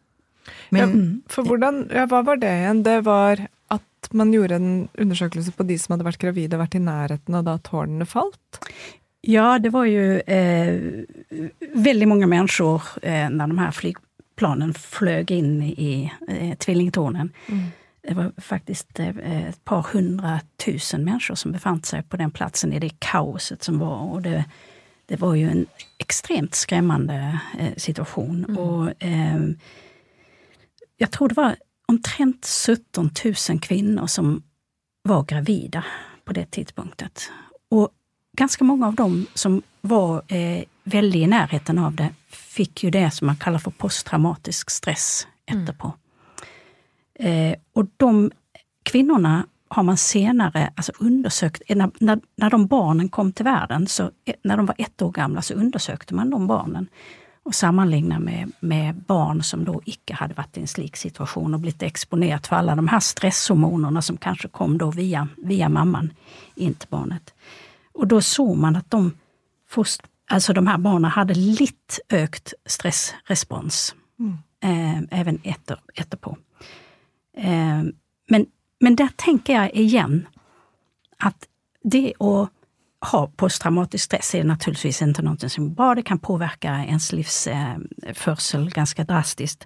[0.69, 0.93] Men
[1.31, 2.83] For hvordan, ja, hva var det igjen?
[2.87, 6.79] Det var at man gjorde en undersøkelse på de som hadde vært gravide og vært
[6.79, 8.61] i nærheten, og da tårnene falt?
[9.27, 11.03] Ja, det var jo eh,
[11.75, 15.93] veldig mange mennesker eh, når de her flygplanene fløy inn i
[16.27, 17.29] eh, tvillingtornen.
[18.01, 19.13] Det var faktisk eh,
[19.51, 24.01] et par hundratusen mennesker som befant seg på den plassen i det kaoset som var.
[24.09, 24.43] og det,
[25.11, 25.65] det var jo en
[25.99, 28.45] extremt skremmende eh, situation.
[28.55, 29.41] Og eh,
[31.03, 31.57] jeg tror det var
[31.91, 33.09] omtrent 17
[33.49, 34.37] 000 kvinner som
[35.03, 35.83] var gravida
[36.23, 37.27] på det tidspunktet.
[37.75, 37.89] Og
[38.39, 43.09] ganske mange av dem som var eh, veldig i nærheten av det fikk jo det
[43.11, 45.91] som man kaller for posttraumatisk stress etterpå.
[47.19, 48.31] Eh, og de
[48.87, 54.11] kvinnorna har man senare alltså undersökt, när, när, när de barnen kom till världen, så,
[54.43, 56.87] när de var ett år gamla, så undersökte man de barnen
[57.43, 61.59] och sammenlignet med, med barn som då icke hade varit i en slik situation och
[61.59, 66.13] blivit exponerat för alla de här stresshormonerna som kanske kom då via, via mamman
[66.55, 67.33] in till barnet.
[67.93, 69.17] Och då såg man att de,
[69.69, 73.95] fost, alltså de här barnen hade lite ökt stressrespons,
[74.63, 76.37] eh, även efter, etterpå.
[77.37, 77.83] Eh,
[78.27, 78.45] men,
[78.81, 80.25] men der tenker jeg igjen
[81.21, 81.47] at
[81.83, 82.49] det å
[83.01, 85.95] ha posttraumatisk stress är naturligtvis inte någonting som bra.
[85.95, 89.65] Det kan påverka ens livsførsel ganske drastisk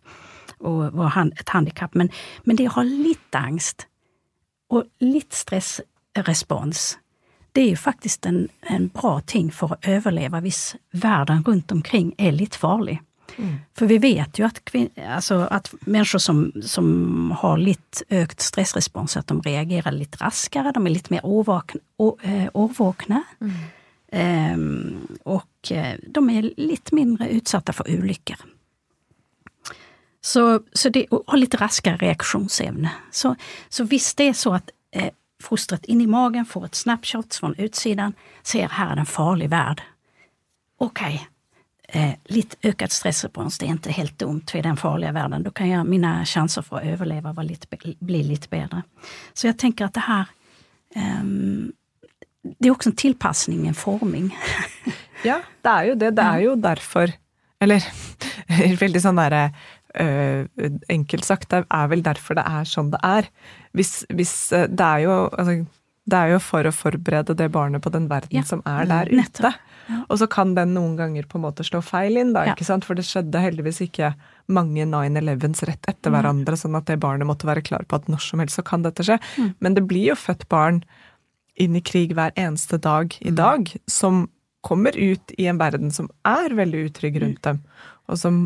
[0.59, 1.95] og et ett handikapp.
[1.95, 2.09] Men,
[2.43, 3.87] men det å ha litt angst
[4.69, 6.97] og litt stressrespons,
[7.51, 12.13] det er jo faktisk en, en bra ting for å overleve hvis verden rundt omkring
[12.17, 12.99] er litt farlig.
[13.37, 13.55] Mm.
[13.73, 14.75] För vi vet ju att,
[15.07, 20.87] alltså att människor som, som har lite ökt stressrespons, att de reagerar lite raskare, de
[20.87, 21.81] är lite mer årvakna.
[21.97, 23.23] Å, äh, årvakna.
[25.23, 28.37] Och eh, de är lite mindre utsatta för olyckor.
[30.21, 32.91] Så, så det, och har lite raskare reaktionsämne.
[33.11, 33.35] Så,
[33.69, 35.09] så visst det är så att eh,
[35.43, 39.81] fostret in i magen får ett snapshot från utsidan, ser här är en farlig värld.
[40.77, 41.27] Okej,
[41.87, 45.43] eh, litt ökad stressrespons, det är inte helt dumt i den farliga världen.
[45.43, 47.67] Då kan jag, mina chanser för att överleva var lite,
[47.99, 48.83] bli lite bättre.
[49.33, 50.25] Så jag tänker att det här
[50.95, 51.23] eh,
[52.59, 54.35] det jo også en tilpasning, en forming.
[55.23, 56.11] ja, det er jo det.
[56.15, 57.13] Det er jo derfor
[57.63, 57.87] eller
[58.83, 59.49] veldig sånn derre
[59.95, 60.43] Uh,
[60.91, 63.29] enkelt sagt, det er vel derfor det er sånn det er.
[63.71, 65.53] Hvis, hvis det er jo altså,
[66.03, 68.43] det er jo for å forberede det barnet på den verden ja.
[68.43, 69.53] som er der ute.
[69.53, 69.53] Ja.
[70.09, 72.85] Og så kan den noen ganger på en måte slå feil inn, da, ikke sant?
[72.87, 74.13] for det skjedde heldigvis ikke
[74.51, 76.15] mange 9-11s rett etter mm.
[76.17, 78.85] hverandre, sånn at det barnet måtte være klar på at når som helst så kan
[78.85, 79.19] dette skje.
[79.37, 79.51] Mm.
[79.59, 80.81] Men det blir jo født barn
[81.61, 83.39] inn i krig hver eneste dag i mm.
[83.39, 84.25] dag, som
[84.65, 87.45] kommer ut i en verden som er veldig utrygg rundt mm.
[87.45, 87.59] dem,
[88.09, 88.39] og som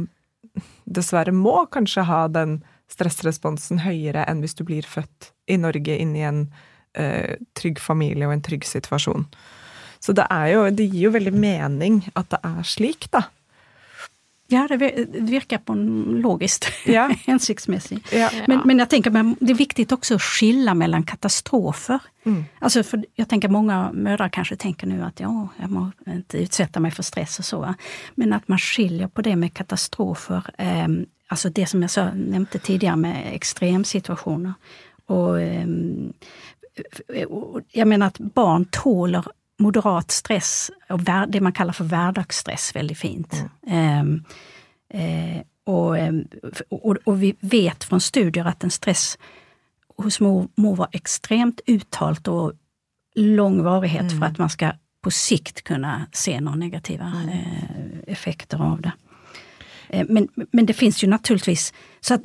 [0.89, 6.15] dessverre må kanskje ha den stressresponsen høyere enn hvis du blir født i Norge inn
[6.17, 6.41] i en
[6.97, 9.27] uh, trygg familie og en trygg situasjon.
[9.99, 13.25] Så det, jo, det gir jo veldig mening at det er slik, da.
[14.51, 17.09] Ja, det virker på en logiskt, ja.
[17.25, 17.99] hensiktsmessig.
[18.11, 18.29] Ja.
[18.47, 22.01] Men, men jeg tenker det er viktig også å skille mellom katastrofer.
[22.25, 22.39] Mm.
[22.57, 26.81] Altså, for jeg tenker Mange mødre kanskje tenker nå at ja, jeg må ikke utsette
[26.81, 27.61] meg for stress og så.
[28.17, 30.87] Men at man skiljer på det med katastrofer, eh,
[31.29, 34.57] altså det som jeg så, nevnte tidligere med ekstremsituasjoner.
[35.13, 35.67] Og, eh,
[37.85, 39.25] mener at att barn tåler
[39.59, 43.43] moderat stress og det man kaller for hverdagsstress, veldig fint.
[43.67, 44.23] Mm.
[44.89, 45.97] Eh, och,
[46.69, 49.17] og, og, och, vi vet fra studier at en stress
[49.97, 52.55] hos mor, må var extremt uttalt og
[53.15, 54.17] lang varighet mm.
[54.17, 58.91] for at man skal på sikt kunne se noen negative eh, effekter av det.
[59.89, 62.23] Eh, men, men det fins jo naturligvis så att,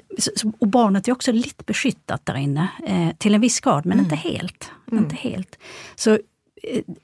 [0.60, 4.06] Og barnet er også litt beskyttet der inne eh, til en viss grad, men mm.
[4.06, 4.70] ikke helt.
[4.92, 5.04] Mm.
[5.04, 5.58] Ikke helt.
[5.96, 6.22] Så eh,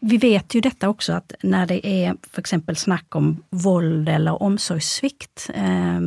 [0.00, 2.54] vi vet jo dette også, at når det er f.eks.
[2.82, 6.00] snakk om våld eller omsorgssvikt, eh,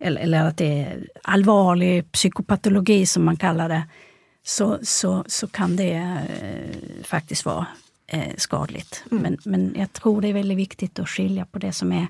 [0.00, 3.82] eller, eller, att det er alvorlig psykopatologi som man kaller det,
[4.42, 5.92] så, så, så kan det
[7.04, 7.66] faktisk være
[8.50, 8.84] vara eh.
[9.10, 9.22] Mm.
[9.22, 12.08] Men, men jeg tror det er veldig viktig å skille på det som er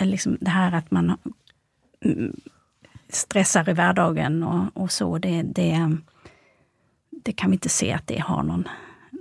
[0.00, 1.16] liksom det her at man
[3.08, 5.72] stresser i hverdagen og, og så, det, det,
[7.10, 8.68] det, kan vi ikke se at det har noen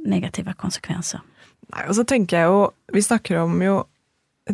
[0.08, 1.24] negative konsekvenser.
[1.74, 2.60] Nei, og så tenker jeg jo
[2.96, 3.82] Vi snakker om jo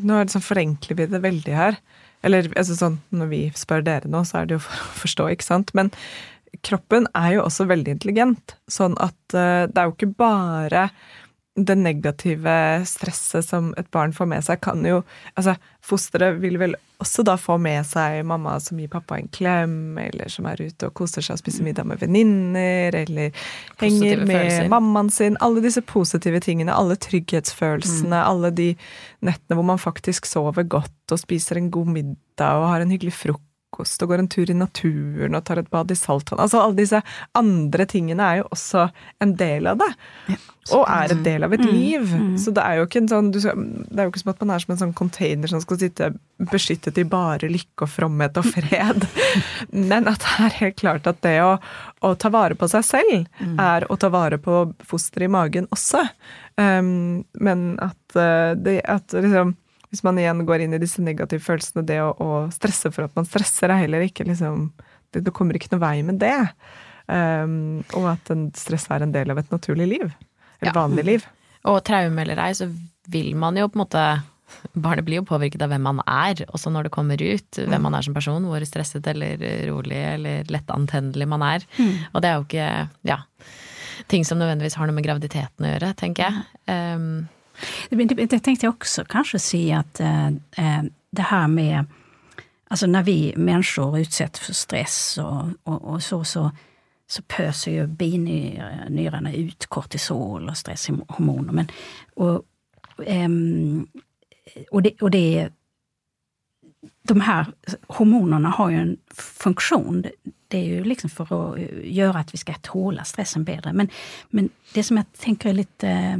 [0.01, 1.75] Nå er det sånn forenkler vi det veldig her.
[2.25, 5.27] Eller altså sånn, når vi spør dere nå, så er det jo for å forstå,
[5.35, 5.73] ikke sant.
[5.77, 5.91] Men
[6.65, 8.55] kroppen er jo også veldig intelligent.
[8.71, 10.87] Sånn at uh, det er jo ikke bare
[11.55, 12.53] det negative
[12.89, 15.03] stresset som et barn får med seg, kan jo
[15.37, 15.53] Altså,
[15.85, 20.31] fosteret vil vel også da få med seg mamma som gir pappa en klem, eller
[20.31, 23.45] som er ute og koser seg og spiser middag med venninner, eller
[23.81, 24.69] henger med følelser.
[24.71, 25.37] mammaen sin.
[25.43, 28.21] Alle disse positive tingene, alle trygghetsfølelsene, mm.
[28.23, 28.69] alle de
[29.25, 33.13] nettene hvor man faktisk sover godt og spiser en god middag og har en hyggelig
[33.19, 36.41] frokost frokost og går en tur i naturen og tar et bad i saltvann.
[36.41, 37.01] Altså alle disse
[37.33, 39.93] andre tingene er jo også en del av det.
[40.29, 40.37] Ja,
[40.77, 42.13] og er en del av et mm, liv.
[42.13, 42.37] Mm.
[42.39, 44.53] Så det er jo ikke en sånn skal, Det er jo ikke som at man
[44.53, 46.13] er som en sånn container som skal sitte
[46.51, 49.07] beskyttet i bare lykke og fromhet og fred.
[49.91, 51.57] Men at det er helt klart at det å,
[52.03, 53.57] å ta vare på seg selv mm.
[53.59, 56.05] er å ta vare på fosteret i magen også.
[56.53, 59.55] Um, men at, uh, det, at liksom
[59.93, 63.13] hvis man igjen går inn i disse negative følelsene, det å, å stresse for at
[63.13, 64.71] man stresser, er heller ikke liksom
[65.13, 66.33] det, det, kommer ikke noe vei med det.
[67.05, 70.07] Um, og at stress er en del av et naturlig liv.
[70.63, 70.73] Et ja.
[70.73, 71.27] vanlig liv.
[71.69, 72.71] Og traume eller ei, så
[73.13, 74.05] vil man jo på en måte
[74.77, 77.47] Barnet blir jo påvirket av hvem man er, også når det kommer ut.
[77.57, 77.85] Hvem mm.
[77.87, 81.65] man er som person, hvor stresset eller rolig eller lettantennelig man er.
[81.77, 81.95] Mm.
[82.11, 82.67] Og det er jo ikke
[83.09, 83.17] ja,
[84.13, 86.45] ting som nødvendigvis har noe med graviditeten å gjøre, tenker jeg.
[86.69, 87.25] Um,
[87.89, 91.85] det, tänkte jag också kanske si att eh, eh, det här med
[92.67, 96.51] Alltså när vi människor utsätts för stress och, och, och så, så,
[97.07, 101.53] så pöser ju binyrarna ut kortisol och stresshormoner.
[101.53, 101.67] Men,
[102.13, 102.43] och,
[103.05, 103.87] ehm,
[104.71, 105.49] och, det, och det
[107.01, 107.45] de här
[107.87, 110.05] hormonerna har ju en funktion.
[110.47, 113.73] Det är ju liksom för att göra att vi ska tåla stressen bättre.
[113.73, 113.89] Men,
[114.29, 116.19] men det som jag tänker är lite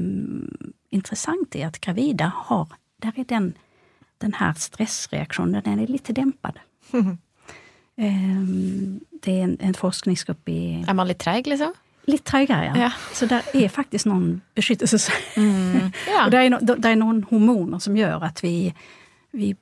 [0.93, 2.67] um, i är att gravida har,
[3.01, 3.53] där är den,
[4.17, 6.59] den här stressreaktionen, den är lite dämpad.
[7.95, 8.37] Mm.
[8.41, 10.83] Um, det er en, en forskningsgruppe i...
[10.87, 11.75] Er man litt treig, liksom?
[12.09, 12.77] Litt treigere, ja.
[12.87, 12.91] ja.
[13.13, 15.13] Så det er faktisk noen beskyttelse.
[15.37, 15.91] Mm.
[16.09, 16.25] Ja.
[16.25, 18.73] og det er, no, det er, noen hormoner som gjør at vi,
[19.37, 19.53] vi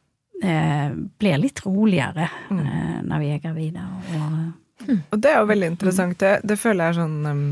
[0.43, 2.61] eh, blir litt roligere mm.
[2.63, 3.85] eh, når vi er gravide.
[4.15, 5.03] Og, mm.
[5.09, 6.19] og det er jo veldig interessant.
[6.19, 7.45] Det, det føler jeg sånn um,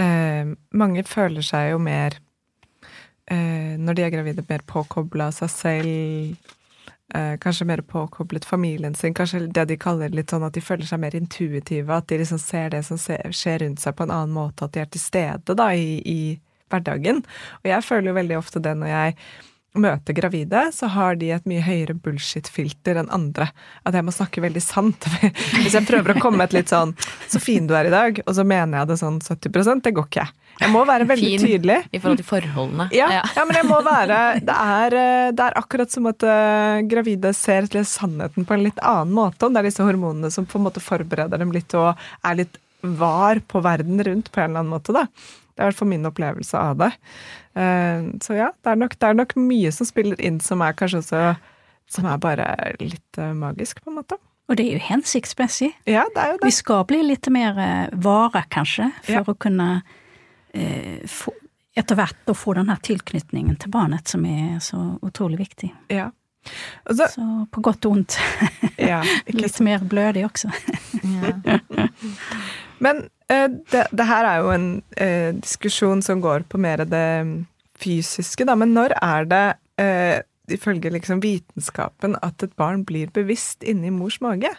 [0.00, 2.23] eh, Mange føler seg jo mer eh,
[3.24, 6.52] Når de er gravide, mer påkobla seg selv.
[7.14, 9.14] Eh, kanskje mer påkoblet familien sin.
[9.14, 11.92] Kanskje det de kaller litt sånn at de føler seg mer intuitive.
[11.92, 14.64] At de liksom ser det som skjer rundt seg på en annen måte.
[14.64, 16.20] At de er til stede da i, i
[16.72, 17.20] hverdagen.
[17.62, 19.18] Og jeg føler jo veldig ofte det når jeg
[19.74, 23.48] møter gravide, så har de et mye høyere bullshit-filter enn andre.
[23.82, 25.08] At jeg må snakke veldig sant.
[25.60, 26.94] Hvis jeg prøver å komme et litt sånn
[27.28, 30.06] 'så fin du er i dag', og så mener jeg det sånn 70% det går
[30.10, 30.28] ikke.
[30.60, 31.78] Jeg må være veldig fin, tydelig.
[31.90, 32.88] I forhold til forholdene.
[32.94, 36.82] Ja, ja, men jeg må være Det er, eh, det er akkurat som at uh,
[36.90, 39.46] gravide ser til sannheten på en litt annen måte.
[39.46, 42.60] Om det er disse hormonene som på en måte forbereder dem litt og er litt
[42.84, 44.92] var på verden rundt på en eller annen måte.
[44.92, 45.06] da.
[45.54, 46.90] Det er i hvert fall min opplevelse av det.
[47.54, 50.74] Eh, så ja, det er, nok, det er nok mye som spiller inn som er
[50.74, 51.24] kanskje også
[51.94, 52.46] Som er bare
[52.80, 54.16] litt eh, magisk, på en måte.
[54.48, 55.70] Og det er jo hensiktsmessig.
[55.88, 56.48] Ja, det er jo det.
[56.48, 59.22] Vi skal bli litt mer eh, vare, kanskje, for ja.
[59.24, 60.00] å kunne eh,
[60.54, 65.72] etter hvert å få den her tilknytningen til barnet, som er så utrolig viktig.
[65.92, 66.10] Ja.
[66.86, 68.18] Så, så, på godt og vondt.
[68.76, 69.00] Ja,
[69.42, 70.52] litt mer blødig også.
[71.02, 71.58] ja.
[72.84, 74.68] Men Eh, det, det, her er jo en
[75.00, 77.08] eh, diskusjon som går på mer det
[77.80, 78.56] fysiske, da.
[78.58, 79.44] Men når er det,
[79.80, 80.18] eh,
[80.52, 84.52] ifølge liksom vitenskapen, at et barn blir bevisst inni mors mage?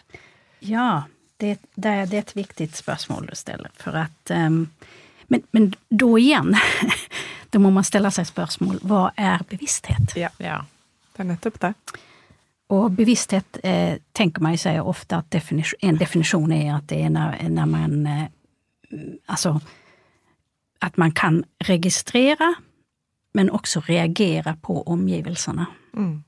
[0.65, 1.05] Ja,
[1.41, 3.73] det, det, det er et viktig spørsmål du stiller.
[3.77, 4.65] For at um,
[5.27, 6.55] men, men da igjen,
[7.51, 10.17] da må man stille seg spørsmål hva er bevissthet?
[10.19, 10.59] Ja, ja.
[11.15, 11.73] det er nettopp det.
[12.73, 17.11] Og bevissthet eh, tenker man seg ofte at definisjon, en definisjon er at det er
[17.13, 18.27] når, når man eh,
[19.25, 19.59] alltså
[20.79, 22.53] att man kan registrere,
[23.33, 25.65] men også reagere på omgivelsene.
[25.93, 26.23] Mm.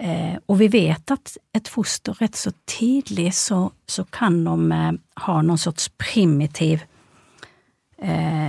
[0.00, 4.92] Eh, og vi vet at et foster rett så tidlig så, så kan de eh,
[5.24, 6.95] ha noen sorts primitiv eh,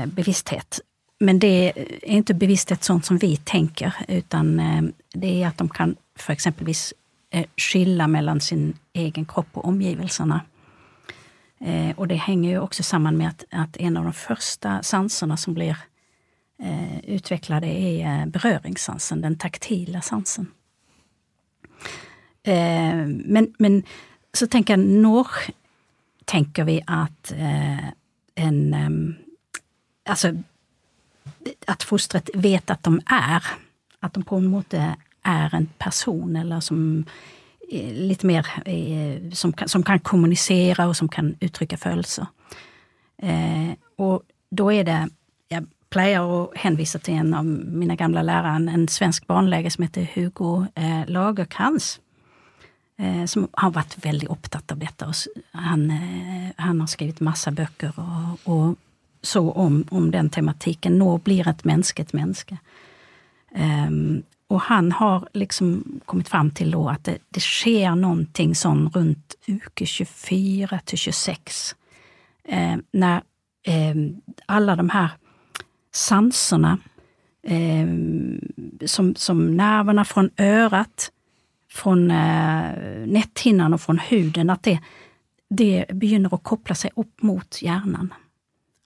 [0.08, 0.82] bevissthet.
[1.20, 4.82] Men det är inte bevissthet sånt som vi tänker, utan eh,
[5.14, 6.94] det är att de kan för exempelvis
[7.30, 10.42] eh, mellom mellan sin egen kropp og omgivelsene.
[11.60, 15.38] Eh, og det henger jo også sammen med at, at en av de første sansene
[15.38, 15.78] som blir
[16.64, 20.52] eh, utvecklade är eh, berøringssansen, den taktila sansen.
[22.44, 23.84] Eh, men, men
[24.34, 25.28] så tenker jeg, når
[26.28, 27.90] tenker vi at eh,
[28.36, 29.18] en
[30.08, 30.44] ehm,
[31.68, 33.44] at fosteret vet at de er.
[34.04, 34.96] At de på en måte
[35.28, 37.06] er en person eller som
[37.70, 42.30] Eh, litt mer eh, som, kan, som kan kommunisere og som kan uttrykke følelser.
[43.20, 45.00] Eh, og da er det
[45.48, 49.86] Jeg pleier å henvise til en av mine gamle lærere, en, en svensk barnelege som
[49.86, 52.02] heter Hugo eh, Lagerkrans.
[53.00, 55.08] Eh, som har vært veldig opptatt av dette.
[55.54, 58.76] Han, eh, han, har skrevet masse bøker og, og
[59.22, 60.98] så om, om, den tematikken.
[60.98, 62.60] Nå blir et menneske et menneske.
[63.52, 68.86] Um, og han har liksom kommet fram til da at det, det skjer noe sånn
[68.94, 71.58] rundt uke 24 til 26,
[72.48, 73.26] eh, når
[73.68, 74.00] eh,
[74.48, 75.18] alle de her
[75.92, 76.78] sansene,
[77.44, 77.92] eh,
[78.88, 81.10] som, som nervene fra øret,
[81.68, 84.78] fra eh, netthinnan og fra huden, at det,
[85.50, 88.14] det begynner å koble seg opp mot hjernen.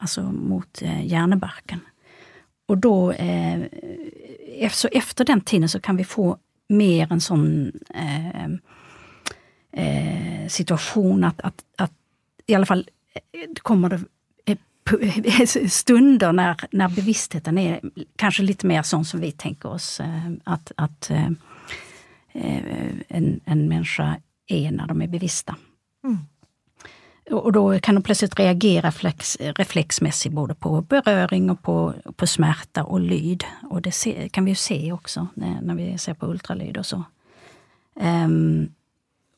[0.01, 1.81] Altså mot eh, hjernebarken.
[2.71, 6.37] Og da eh, så efter den tiden så kan vi få
[6.71, 8.47] mer en sånn eh,
[9.71, 11.93] eh, situasjon at, at, at,
[12.47, 12.85] i alle fall
[13.15, 14.07] eh, kommer det
[15.71, 17.83] stunder når, når bevisstheten er
[18.19, 21.37] kanskje litt mer sånn som vi tenker oss at, at en,
[23.45, 24.15] en människa
[24.49, 25.55] er når de er bevisste.
[26.03, 26.17] Mm.
[27.29, 32.83] Och då kan de plötsligt reagera reflex, reflexmässigt både på beröring och på, på smärta
[32.83, 33.43] och lyd.
[33.69, 34.97] Och det kan vi ju se
[35.33, 37.03] när, när vi ser på ultralyd och så.
[37.95, 38.73] Um,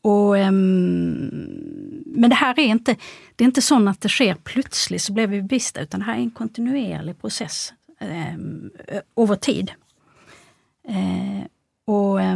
[0.01, 2.95] och, um, men det här är inte,
[3.36, 6.15] det är inte sånn att det sker plötsligt så blir vi bevissta, utan det här
[6.15, 8.71] är en kontinuerlig process um,
[9.15, 9.71] över tid.
[10.89, 11.43] Uh,
[11.86, 12.36] och eh,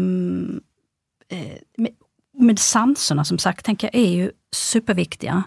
[2.38, 5.44] med, sansene, som sagt, tänker jag, är ju superviktiga.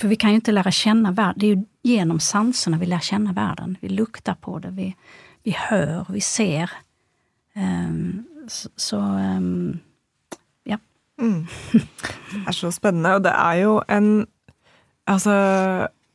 [0.00, 3.00] För vi kan ju inte lära känna världen, det är ju genom sanserna vi lär
[3.00, 3.76] känna världen.
[3.80, 4.96] Vi luktar på det, vi,
[5.42, 6.70] vi hör, vi ser.
[7.56, 9.78] Um, så så ehm,
[10.64, 10.78] ja.
[11.20, 11.46] Mm.
[12.32, 14.26] Det er så spennende, og det er jo en
[15.06, 15.32] Altså,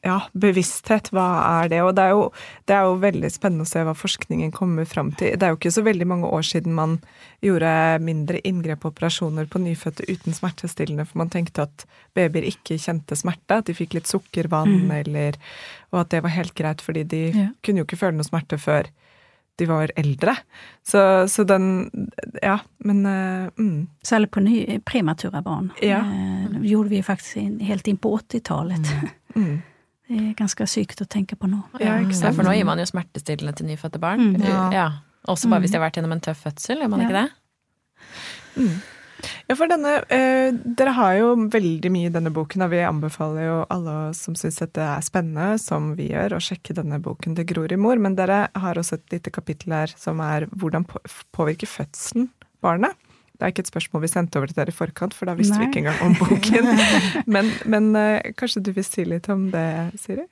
[0.06, 1.26] ja, bevissthet, hva
[1.64, 1.82] er det?
[1.84, 2.30] Og det er, jo,
[2.70, 5.34] det er jo veldig spennende å se hva forskningen kommer fram til.
[5.36, 6.94] Det er jo ikke så veldig mange år siden man
[7.44, 7.74] gjorde
[8.06, 11.86] mindre inngrep og operasjoner på nyfødte uten smertestillende, for man tenkte at
[12.16, 15.36] babyer ikke kjente smerte, at de fikk litt sukkervann, eller
[15.92, 17.48] Og at det var helt greit, fordi de Ja.
[17.66, 18.88] kunne jo ikke føle noe smerte før
[19.60, 20.36] de var eldre.
[20.88, 21.90] Så, så den
[22.42, 23.88] Ja, men eh, mm.
[24.04, 25.72] Särskilt på ny, prematura barn.
[25.82, 26.04] Ja.
[26.54, 28.88] Det gjorde vi faktisk helt inn på 80-talet.
[29.36, 29.62] Mm.
[30.10, 31.60] Det er ganske sykt å tenke på nå.
[31.80, 32.36] Ja, ikke sant?
[32.36, 34.32] for nå gir man jo smertestillende til nyfødte barn.
[34.34, 34.42] Mm.
[34.48, 34.64] Ja.
[34.74, 34.88] Ja.
[35.30, 37.10] Også bare hvis de har vært gjennom en tøff fødsel, gjør man Ja.
[37.10, 37.30] ikke det?
[39.50, 43.44] Ja, for denne eh, Dere har jo veldig mye i denne boken, og vi anbefaler
[43.50, 47.46] jo alle som syns dette er spennende, som vi gjør, å sjekke denne boken til
[47.50, 48.00] Gror i mor.
[48.00, 51.04] Men dere har også et lite kapittel her som er hvordan på-
[51.36, 52.30] påvirker fødselen
[52.64, 52.96] barnet?
[53.40, 55.56] Det er ikke et spørsmål vi sendte over til dere i forkant, for da visste
[55.62, 56.66] vi ikke engang om boken.
[57.34, 59.70] Men, men eh, kanskje du vil si litt om det,
[60.02, 60.26] Siri?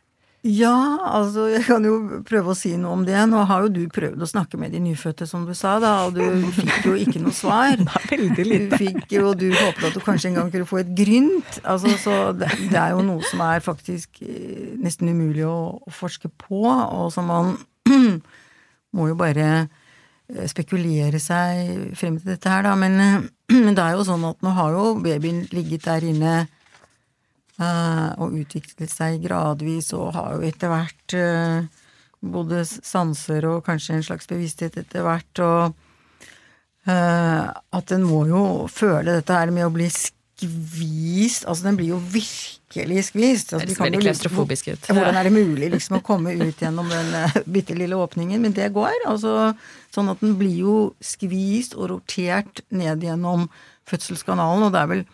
[0.47, 3.16] Ja, altså jeg kan jo prøve å si noe om det.
[3.32, 6.20] Nå har jo du prøvd å snakke med de nyfødte, som du sa, da, og
[6.20, 7.80] du fikk jo ikke noe svar.
[8.12, 10.93] Det veldig Du fikk jo, du håpet at du kanskje en gang kunne få et
[10.95, 11.58] grynt.
[11.64, 15.95] Altså, så det, det er jo noe som er faktisk eh, nesten umulig å, å
[15.95, 17.55] forske på, og som man
[18.95, 19.77] må jo bare eh,
[20.28, 22.76] spekulere seg frem til dette her, da.
[22.80, 23.18] Men, eh,
[23.66, 26.36] men det er jo sånn at nå har jo babyen ligget der inne
[27.62, 31.84] uh, og utviklet seg gradvis, og har jo etter hvert uh,
[32.20, 35.78] både sanser og kanskje en slags bevissthet etter hvert, og
[36.90, 39.88] uh, at den må jo føle dette her med å bli
[40.38, 43.54] skvist Altså, den blir jo virkelig skvist.
[43.54, 44.90] Altså, Det ser veldig på klaustrofobisk ut.
[44.92, 48.42] Hvordan er det mulig liksom å komme ut gjennom den uh, bitte lille åpningen?
[48.42, 48.94] Men det går.
[49.10, 49.54] Altså,
[49.94, 53.48] sånn at den blir jo skvist og rotert ned gjennom
[53.88, 55.06] fødselskanalen, og det er vel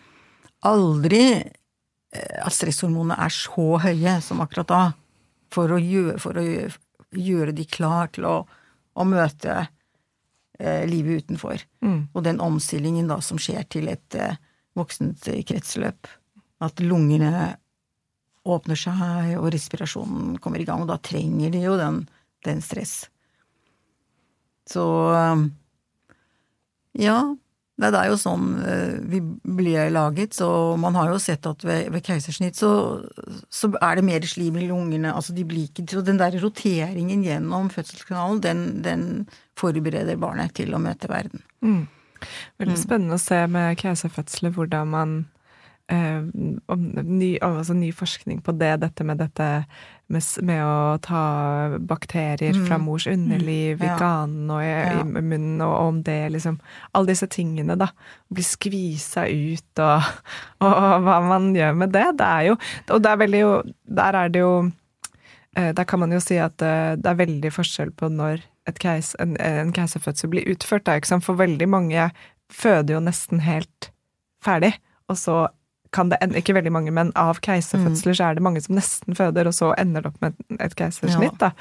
[0.65, 4.83] aldri eh, at stresshormonene er så høye som akkurat da,
[5.53, 6.73] for å gjøre, for å gjøre,
[7.13, 8.37] gjøre de klar til å,
[8.97, 11.61] å møte eh, livet utenfor.
[11.85, 11.99] Mm.
[12.13, 14.39] Og den omstillingen da som skjer til et eh,
[14.77, 16.09] voksent kretsløp.
[16.63, 17.55] At lungene
[18.43, 22.03] åpner seg, og respirasjonen kommer i gang, og da trenger de jo den,
[22.47, 23.05] den stress.
[24.67, 24.83] Så
[26.99, 27.17] ja,
[27.81, 29.19] det er jo sånn eh, vi
[29.57, 30.47] blir laget, så
[30.79, 32.69] man har jo sett at ved, ved keisersnitt så,
[33.49, 37.25] så er det mer slim i lungene, altså de blir ikke Så den der roteringen
[37.25, 39.03] gjennom fødselskanalen, den, den
[39.59, 41.43] forbereder barnet til å møte verden.
[41.65, 41.83] Mm.
[42.59, 45.15] Veldig spennende å se med keiserfødsler hvordan man
[45.91, 46.21] eh,
[46.71, 46.83] om,
[47.19, 49.47] ny, altså ny forskning på det, dette med dette
[50.13, 51.21] med, med å ta
[51.79, 53.97] bakterier fra mors underliv i Ja.
[53.97, 55.01] ganen og i, Ja.
[55.01, 56.59] i munnen, og om det liksom
[56.93, 57.87] Alle disse tingene, da.
[58.31, 60.03] Bli skvisa ut, og,
[60.61, 62.05] og, hva man gjør med det.
[62.19, 62.57] Det er jo
[62.89, 63.51] Og det er veldig jo
[64.01, 64.71] Der er det jo
[65.55, 68.43] eh, Der kan man jo si at eh, det er veldig forskjell på når
[68.79, 70.85] keis, en, en keiserfødsel blir utført.
[70.85, 70.99] Da?
[71.19, 72.11] For veldig mange
[72.51, 73.91] føder jo nesten helt
[74.43, 74.73] ferdig,
[75.09, 75.47] og så
[75.93, 79.13] kan det ende, ikke veldig mange, men av keiserfødsler så er det mange som nesten
[79.15, 81.37] føder, og så ender det opp med et- keisersnitt, keisersnitt.
[81.37, 81.51] Da.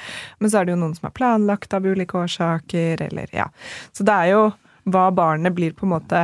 [0.41, 3.49] Men så er det jo noen som er planlagt av ulike årsaker, eller ja.
[3.93, 4.53] Så det er jo
[4.89, 6.23] hva barnet blir på en måte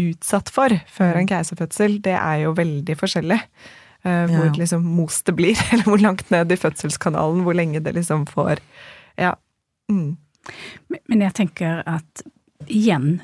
[0.00, 3.40] utsatt for før en keiserfødsel, det er jo veldig forskjellig.
[4.04, 4.52] Uh, hvor Ja.
[4.52, 8.58] liksom most det blir, eller hvor langt ned i fødselskanalen, hvor lenge det liksom får
[9.18, 9.34] Ja.
[9.90, 10.16] Mm.
[10.88, 12.22] Men- jeg tenker at
[12.68, 13.20] igjen,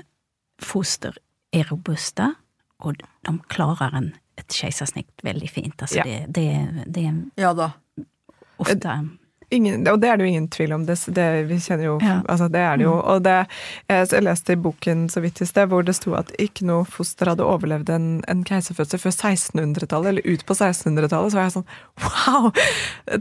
[0.60, 1.14] foster
[1.52, 2.34] er robuste,
[2.80, 2.96] og
[3.26, 5.82] de klarer en, et keisersnitt veldig fint.
[5.82, 6.02] Altså Ja.
[6.04, 7.06] det, det, det
[7.36, 7.70] Ja da.
[8.58, 9.00] ofta...
[9.50, 10.84] Ingen, og det er det jo ingen tvil om.
[10.86, 12.20] Det, det, vi kjenner jo, Ja.
[12.30, 12.92] altså det er det jo.
[13.02, 13.36] Og det,
[13.90, 17.32] jeg, leste i boken så vidt i sted hvor det sto at ikke noe foster
[17.32, 21.32] hadde overlevd en, en keiserfødsel før 1600-tallet, eller ut på 1600-tallet.
[21.34, 21.66] Så var jeg sånn
[22.04, 22.52] wow!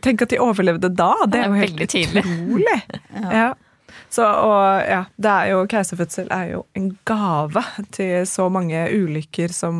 [0.05, 1.13] Tenk at de overlevde da!
[1.25, 2.79] Det Det er jo helt utrolig.
[3.19, 3.29] Ja.
[3.33, 3.49] ja.
[4.09, 7.61] Så, og ja, det er jo, keiserfødsel er jo en gave
[7.93, 9.75] til så mange ulykker som,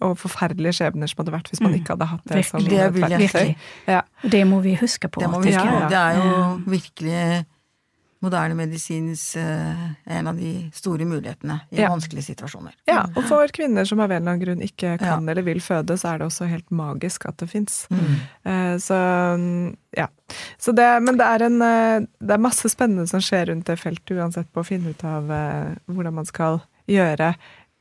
[0.00, 1.80] og forferdelige skjebner som hadde vært hvis man Mm.
[1.82, 3.40] ikke hadde hatt det mm, Virkelig, det et vil jeg verktøy.
[3.40, 3.56] Virkelig.
[3.86, 4.00] Ja.
[4.36, 5.20] Det må vi huske på.
[5.20, 5.88] Det må vi huske på.
[5.92, 7.44] Det er jo virkelig
[8.26, 9.86] moderne medisins eh,
[10.18, 11.88] en av de store mulighetene i Ja.
[11.94, 12.74] vanskelige situasjoner.
[12.90, 15.30] Ja, og for kvinner som av en eller annen grunn ikke kan Ja.
[15.32, 17.86] eller vil føde, så er det også helt magisk at det fins.
[17.90, 18.78] Mm.
[18.82, 18.94] Så
[19.38, 20.08] mm, ja.
[20.58, 23.78] Så det, men det er, en, eh, det er masse spennende som skjer rundt det
[23.80, 26.60] feltet, uansett på å finne ut av eh, hvordan man skal
[26.90, 27.34] gjøre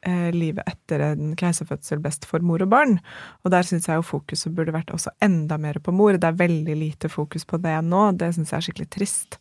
[0.08, 2.98] eh, livet etter en keiserfødsel best for mor og barn.
[3.44, 6.18] Og der syns jeg jo fokuset burde vært også enda mer på mor.
[6.18, 8.08] Det er veldig lite fokus på det nå.
[8.20, 9.40] Det syns jeg er skikkelig trist.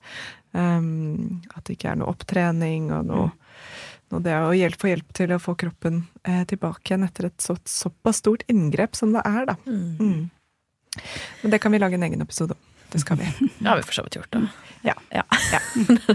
[0.55, 3.31] Um, at det ikke er noe opptrening og noe
[4.13, 7.41] noe det å hjelp, få hjelp til å få kroppen eh, tilbake igjen etter et
[7.43, 9.57] så, såpass stort inngrep som det er, da.
[9.67, 10.29] Mm.
[11.43, 12.71] Men det kan vi lage en egen episode om.
[12.93, 13.27] Det skal vi.
[13.59, 14.45] Det har vi for så vidt gjort, da.
[14.87, 14.95] Ja.
[15.11, 15.25] Ja.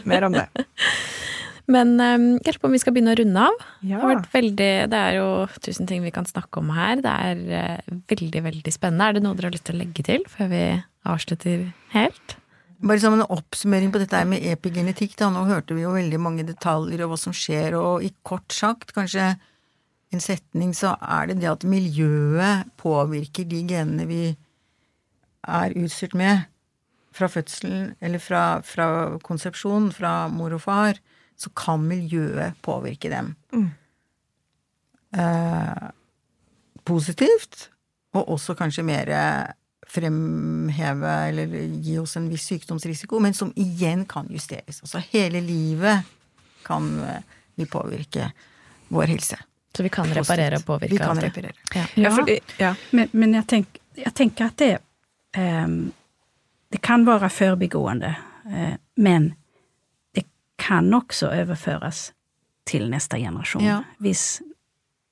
[0.08, 0.47] Mer om det.
[1.70, 3.57] Men um, jeg lurer på om vi skal begynne å runde av.
[3.59, 3.99] Det, Ja.
[4.01, 5.30] har vært veldig, det er jo
[5.61, 7.01] tusen ting vi kan snakke om her.
[7.05, 9.05] Det er uh, veldig, veldig spennende.
[9.09, 10.63] Er det noe dere har lyst til å legge til før vi
[11.05, 12.36] avslutter helt?
[12.80, 15.30] Bare som en oppsummering på dette med epigenetikk, da.
[15.30, 18.93] Nå hørte vi jo veldig mange detaljer og hva som skjer, og i kort sagt,
[18.95, 19.34] kanskje
[20.15, 24.24] en setning, så er det det at miljøet påvirker de genene vi
[25.45, 26.47] er utstyrt med
[27.13, 28.88] fra fødselen, eller fra, fra
[29.26, 30.99] konsepsjon, fra mor og far,
[31.39, 33.33] så kan miljøet påvirke dem.
[33.55, 33.69] Mm.
[35.19, 35.89] Eh,
[36.83, 37.69] positivt,
[38.13, 39.13] og også kanskje mer
[39.89, 44.81] fremheve eller gi oss en viss sykdomsrisiko, men som igjen kan justeres.
[44.83, 46.05] Altså hele livet
[46.65, 47.23] kan eh,
[47.57, 48.31] vi påvirke
[48.93, 49.39] vår helse.
[49.75, 51.27] Så vi kan reparere og påvirke Vi kan alt det.
[51.27, 51.53] reparere.
[51.75, 51.85] Ja.
[51.95, 52.75] Ja, for, ja.
[52.91, 54.71] Men, men jeg, tenk, jeg, tenker at det,
[55.37, 55.91] ehm,
[56.69, 58.15] det kan være förbigående,
[58.49, 59.33] eh, men
[60.60, 62.10] kan også overføres
[62.70, 63.80] til neste generasjon, Ja.
[63.99, 64.41] Hvis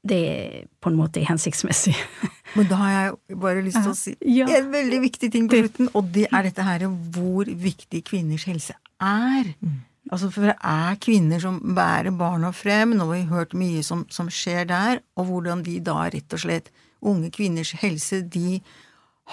[0.08, 1.96] det på en måte er hensiktsmessig.
[2.56, 4.46] Men da har jeg bare lyst til å si Ja.
[4.56, 8.76] en veldig viktig ting på slutten, og det er dette her hvor viktig kvinners helse
[9.04, 9.50] er.
[10.08, 14.06] Altså, for det er kvinner som bærer barna frem, nå har vi hørt mye som,
[14.10, 16.72] som skjer der, og hvordan de da rett og slett
[17.04, 18.62] Unge kvinners helse, de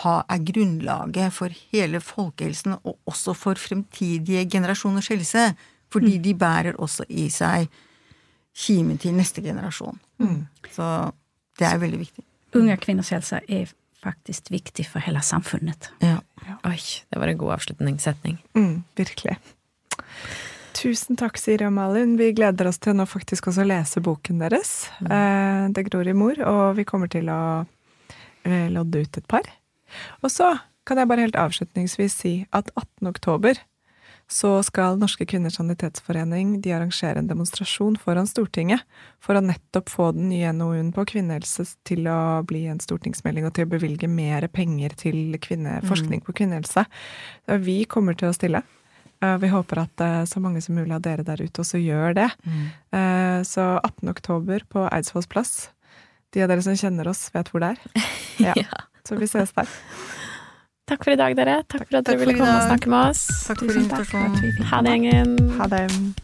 [0.03, 5.47] ha, er grunnlaget for hele folkehelsen, og også for fremtidige generasjoners helse.
[5.95, 7.71] Fordi de bærer også i seg
[8.55, 9.99] kimen til neste generasjon.
[10.75, 10.91] Så
[11.59, 12.25] det er veldig viktig.
[12.59, 13.71] Unge kvinners helse er
[14.05, 15.91] faktisk viktig for hele samfunnet.
[16.05, 16.19] Ja.
[16.69, 16.79] Oi,
[17.11, 18.39] det var en god avslutningssetning.
[18.59, 19.39] Mm, virkelig.
[20.75, 22.17] Tusen takk, Siri og Malin.
[22.19, 26.13] Vi gleder oss til nå faktisk også å lese boken deres, eh, 'Det gror i
[26.13, 27.67] mor', og vi kommer til å
[28.45, 29.47] eh, lodde ut et par.
[30.23, 33.09] Og så kan jeg bare helt avslutningsvis si at 18.
[33.09, 33.55] oktober
[34.31, 38.81] så skal Norske kvinners sanitetsforening de arrangere en demonstrasjon foran Stortinget
[39.23, 43.53] for å nettopp få den nye NOU-en på kvinnehelse til å bli en stortingsmelding og
[43.55, 46.87] til å bevilge mer penger til kvinne, forskning på kvinnehelse.
[47.69, 48.63] Vi kommer til å stille.
[49.23, 52.15] Eh, Vi håper at eh, så mange som mulig av dere der ute også gjør
[52.15, 52.31] det.
[52.93, 54.09] Eh, Så 18.
[54.09, 55.71] oktober på Eidsvolls plass.
[56.33, 58.03] De av dere som kjenner oss, vet hvor det er.
[58.55, 58.55] Ja.
[59.07, 59.69] Så vi ses der.
[60.85, 61.63] Takk for i dag, dere.
[61.65, 63.25] Takk for at dere ville komme og snakke med oss.
[63.49, 64.69] Takk for takk invitasjonen.
[64.69, 65.35] Ha det, gjengen.
[65.57, 66.24] Ha det.